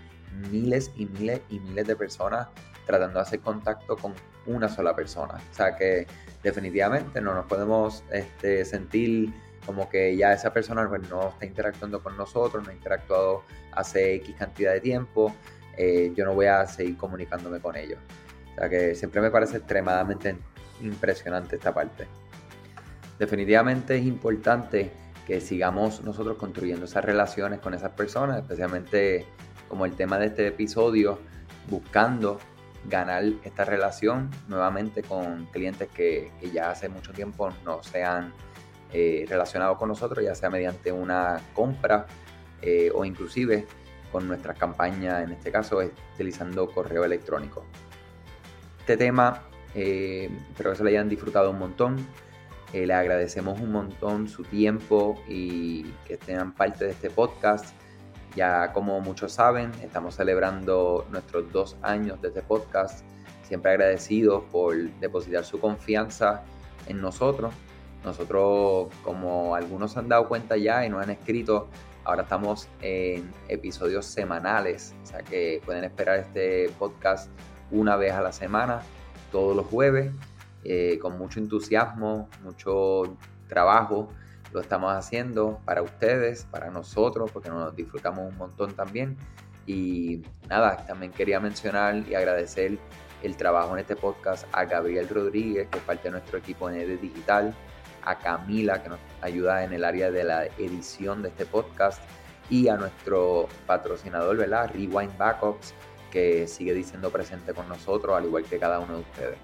miles 0.50 0.90
y 0.96 1.06
miles 1.06 1.40
y 1.48 1.60
miles 1.60 1.86
de 1.86 1.96
personas 1.96 2.48
tratando 2.86 3.18
de 3.18 3.22
hacer 3.22 3.40
contacto 3.40 3.96
con 3.96 4.14
una 4.46 4.68
sola 4.68 4.94
persona. 4.94 5.34
O 5.50 5.54
sea 5.54 5.76
que 5.76 6.06
definitivamente 6.42 7.20
no 7.20 7.34
nos 7.34 7.46
podemos 7.46 8.04
este, 8.10 8.64
sentir 8.64 9.32
como 9.64 9.88
que 9.88 10.16
ya 10.16 10.32
esa 10.32 10.52
persona 10.52 10.86
pues, 10.88 11.08
no 11.08 11.30
está 11.30 11.46
interactuando 11.46 12.02
con 12.02 12.16
nosotros, 12.16 12.62
no 12.62 12.70
ha 12.70 12.74
interactuado 12.74 13.42
hace 13.72 14.16
X 14.16 14.36
cantidad 14.38 14.72
de 14.72 14.80
tiempo. 14.80 15.34
Eh, 15.76 16.12
yo 16.14 16.24
no 16.24 16.34
voy 16.34 16.46
a 16.46 16.66
seguir 16.66 16.96
comunicándome 16.96 17.60
con 17.60 17.76
ellos. 17.76 17.98
O 18.52 18.58
sea 18.58 18.68
que 18.68 18.94
siempre 18.94 19.20
me 19.20 19.30
parece 19.30 19.58
extremadamente 19.58 20.36
impresionante 20.80 21.56
esta 21.56 21.72
parte. 21.72 22.06
Definitivamente 23.18 23.96
es 23.96 24.04
importante 24.04 24.90
que 25.26 25.40
sigamos 25.40 26.02
nosotros 26.02 26.36
construyendo 26.36 26.84
esas 26.84 27.04
relaciones 27.04 27.60
con 27.60 27.74
esas 27.74 27.92
personas, 27.92 28.38
especialmente 28.38 29.26
como 29.68 29.86
el 29.86 29.94
tema 29.94 30.18
de 30.18 30.26
este 30.26 30.46
episodio, 30.46 31.18
buscando 31.68 32.38
ganar 32.86 33.24
esta 33.44 33.64
relación 33.64 34.30
nuevamente 34.48 35.02
con 35.02 35.46
clientes 35.46 35.88
que, 35.88 36.30
ya 36.52 36.70
hace 36.70 36.88
mucho 36.88 37.12
tiempo 37.12 37.50
no 37.64 37.82
se 37.82 38.04
han 38.04 38.32
eh, 38.92 39.24
relacionado 39.28 39.78
con 39.78 39.88
nosotros, 39.88 40.22
ya 40.22 40.34
sea 40.34 40.50
mediante 40.50 40.92
una 40.92 41.40
compra 41.54 42.06
eh, 42.60 42.90
o 42.94 43.04
inclusive 43.04 43.66
con 44.14 44.28
nuestras 44.28 44.56
campañas, 44.56 45.24
en 45.24 45.32
este 45.32 45.50
caso 45.50 45.80
utilizando 46.12 46.70
correo 46.70 47.04
electrónico. 47.04 47.64
Este 48.78 48.96
tema 48.96 49.42
eh, 49.74 50.30
espero 50.50 50.70
que 50.70 50.76
se 50.76 50.84
lo 50.84 50.88
hayan 50.88 51.08
disfrutado 51.08 51.50
un 51.50 51.58
montón. 51.58 51.96
Eh, 52.72 52.86
le 52.86 52.94
agradecemos 52.94 53.60
un 53.60 53.72
montón 53.72 54.28
su 54.28 54.44
tiempo 54.44 55.20
y 55.28 55.82
que 56.06 56.16
tengan 56.16 56.52
parte 56.52 56.84
de 56.84 56.92
este 56.92 57.10
podcast. 57.10 57.74
Ya 58.36 58.72
como 58.72 59.00
muchos 59.00 59.32
saben, 59.32 59.72
estamos 59.82 60.14
celebrando 60.14 61.06
nuestros 61.10 61.50
dos 61.50 61.76
años 61.82 62.22
de 62.22 62.28
este 62.28 62.42
podcast. 62.42 63.04
Siempre 63.42 63.72
agradecidos 63.72 64.44
por 64.44 64.76
depositar 65.00 65.44
su 65.44 65.58
confianza 65.58 66.44
en 66.86 67.00
nosotros. 67.00 67.52
Nosotros, 68.04 68.92
como 69.02 69.56
algunos 69.56 69.96
han 69.96 70.08
dado 70.08 70.28
cuenta 70.28 70.56
ya 70.56 70.86
y 70.86 70.88
nos 70.88 71.02
han 71.02 71.10
escrito, 71.10 71.68
Ahora 72.04 72.22
estamos 72.22 72.68
en 72.82 73.32
episodios 73.48 74.04
semanales, 74.04 74.94
o 75.02 75.06
sea 75.06 75.22
que 75.22 75.62
pueden 75.64 75.84
esperar 75.84 76.18
este 76.18 76.68
podcast 76.78 77.30
una 77.70 77.96
vez 77.96 78.12
a 78.12 78.20
la 78.20 78.30
semana, 78.30 78.82
todos 79.32 79.56
los 79.56 79.66
jueves, 79.66 80.12
eh, 80.64 80.98
con 81.00 81.16
mucho 81.16 81.40
entusiasmo, 81.40 82.28
mucho 82.42 83.16
trabajo. 83.48 84.10
Lo 84.52 84.60
estamos 84.60 84.92
haciendo 84.92 85.60
para 85.64 85.80
ustedes, 85.80 86.44
para 86.50 86.70
nosotros, 86.70 87.30
porque 87.30 87.48
nos 87.48 87.74
disfrutamos 87.74 88.30
un 88.30 88.36
montón 88.36 88.74
también. 88.74 89.16
Y 89.66 90.22
nada, 90.48 90.84
también 90.86 91.10
quería 91.10 91.40
mencionar 91.40 92.04
y 92.06 92.14
agradecer 92.14 92.78
el 93.22 93.36
trabajo 93.36 93.72
en 93.72 93.80
este 93.80 93.96
podcast 93.96 94.46
a 94.52 94.66
Gabriel 94.66 95.08
Rodríguez, 95.08 95.68
que 95.70 95.78
es 95.78 95.84
parte 95.84 96.04
de 96.04 96.12
nuestro 96.12 96.38
equipo 96.38 96.68
ED 96.68 97.00
Digital, 97.00 97.54
a 98.04 98.18
Camila, 98.18 98.82
que 98.82 98.90
nos 98.90 98.98
ayuda 99.20 99.64
en 99.64 99.72
el 99.72 99.84
área 99.84 100.10
de 100.10 100.24
la 100.24 100.46
edición 100.46 101.22
de 101.22 101.28
este 101.28 101.46
podcast, 101.46 102.02
y 102.50 102.68
a 102.68 102.76
nuestro 102.76 103.48
patrocinador, 103.66 104.36
¿verdad? 104.36 104.70
Rewind 104.72 105.16
Backups, 105.16 105.74
que 106.10 106.46
sigue 106.46 106.74
diciendo 106.74 107.10
presente 107.10 107.54
con 107.54 107.68
nosotros, 107.68 108.16
al 108.16 108.26
igual 108.26 108.44
que 108.44 108.58
cada 108.58 108.78
uno 108.78 108.96
de 108.96 109.00
ustedes. 109.00 109.38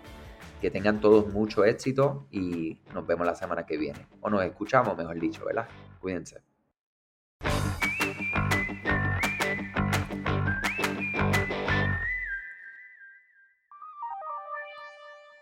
Que 0.60 0.70
tengan 0.70 1.00
todos 1.00 1.26
mucho 1.28 1.64
éxito 1.64 2.26
y 2.30 2.78
nos 2.92 3.06
vemos 3.06 3.26
la 3.26 3.34
semana 3.34 3.64
que 3.64 3.78
viene. 3.78 4.06
O 4.20 4.28
nos 4.28 4.44
escuchamos, 4.44 4.96
mejor 4.96 5.18
dicho, 5.18 5.44
¿verdad? 5.44 5.66
Cuídense. 6.00 6.49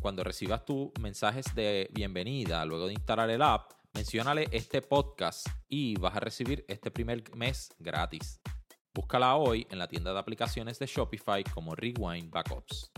Cuando 0.00 0.24
recibas 0.24 0.64
tus 0.64 0.90
mensajes 1.00 1.54
de 1.54 1.88
bienvenida 1.92 2.64
luego 2.64 2.86
de 2.86 2.94
instalar 2.94 3.30
el 3.30 3.42
app, 3.42 3.72
menciónale 3.94 4.48
este 4.52 4.82
podcast 4.82 5.46
y 5.68 5.96
vas 5.96 6.16
a 6.16 6.20
recibir 6.20 6.64
este 6.68 6.90
primer 6.90 7.22
mes 7.34 7.74
gratis. 7.78 8.40
Búscala 8.94 9.36
hoy 9.36 9.66
en 9.70 9.78
la 9.78 9.88
tienda 9.88 10.12
de 10.12 10.18
aplicaciones 10.18 10.78
de 10.78 10.86
Shopify 10.86 11.42
como 11.44 11.74
Rewind 11.74 12.30
Backups. 12.30 12.92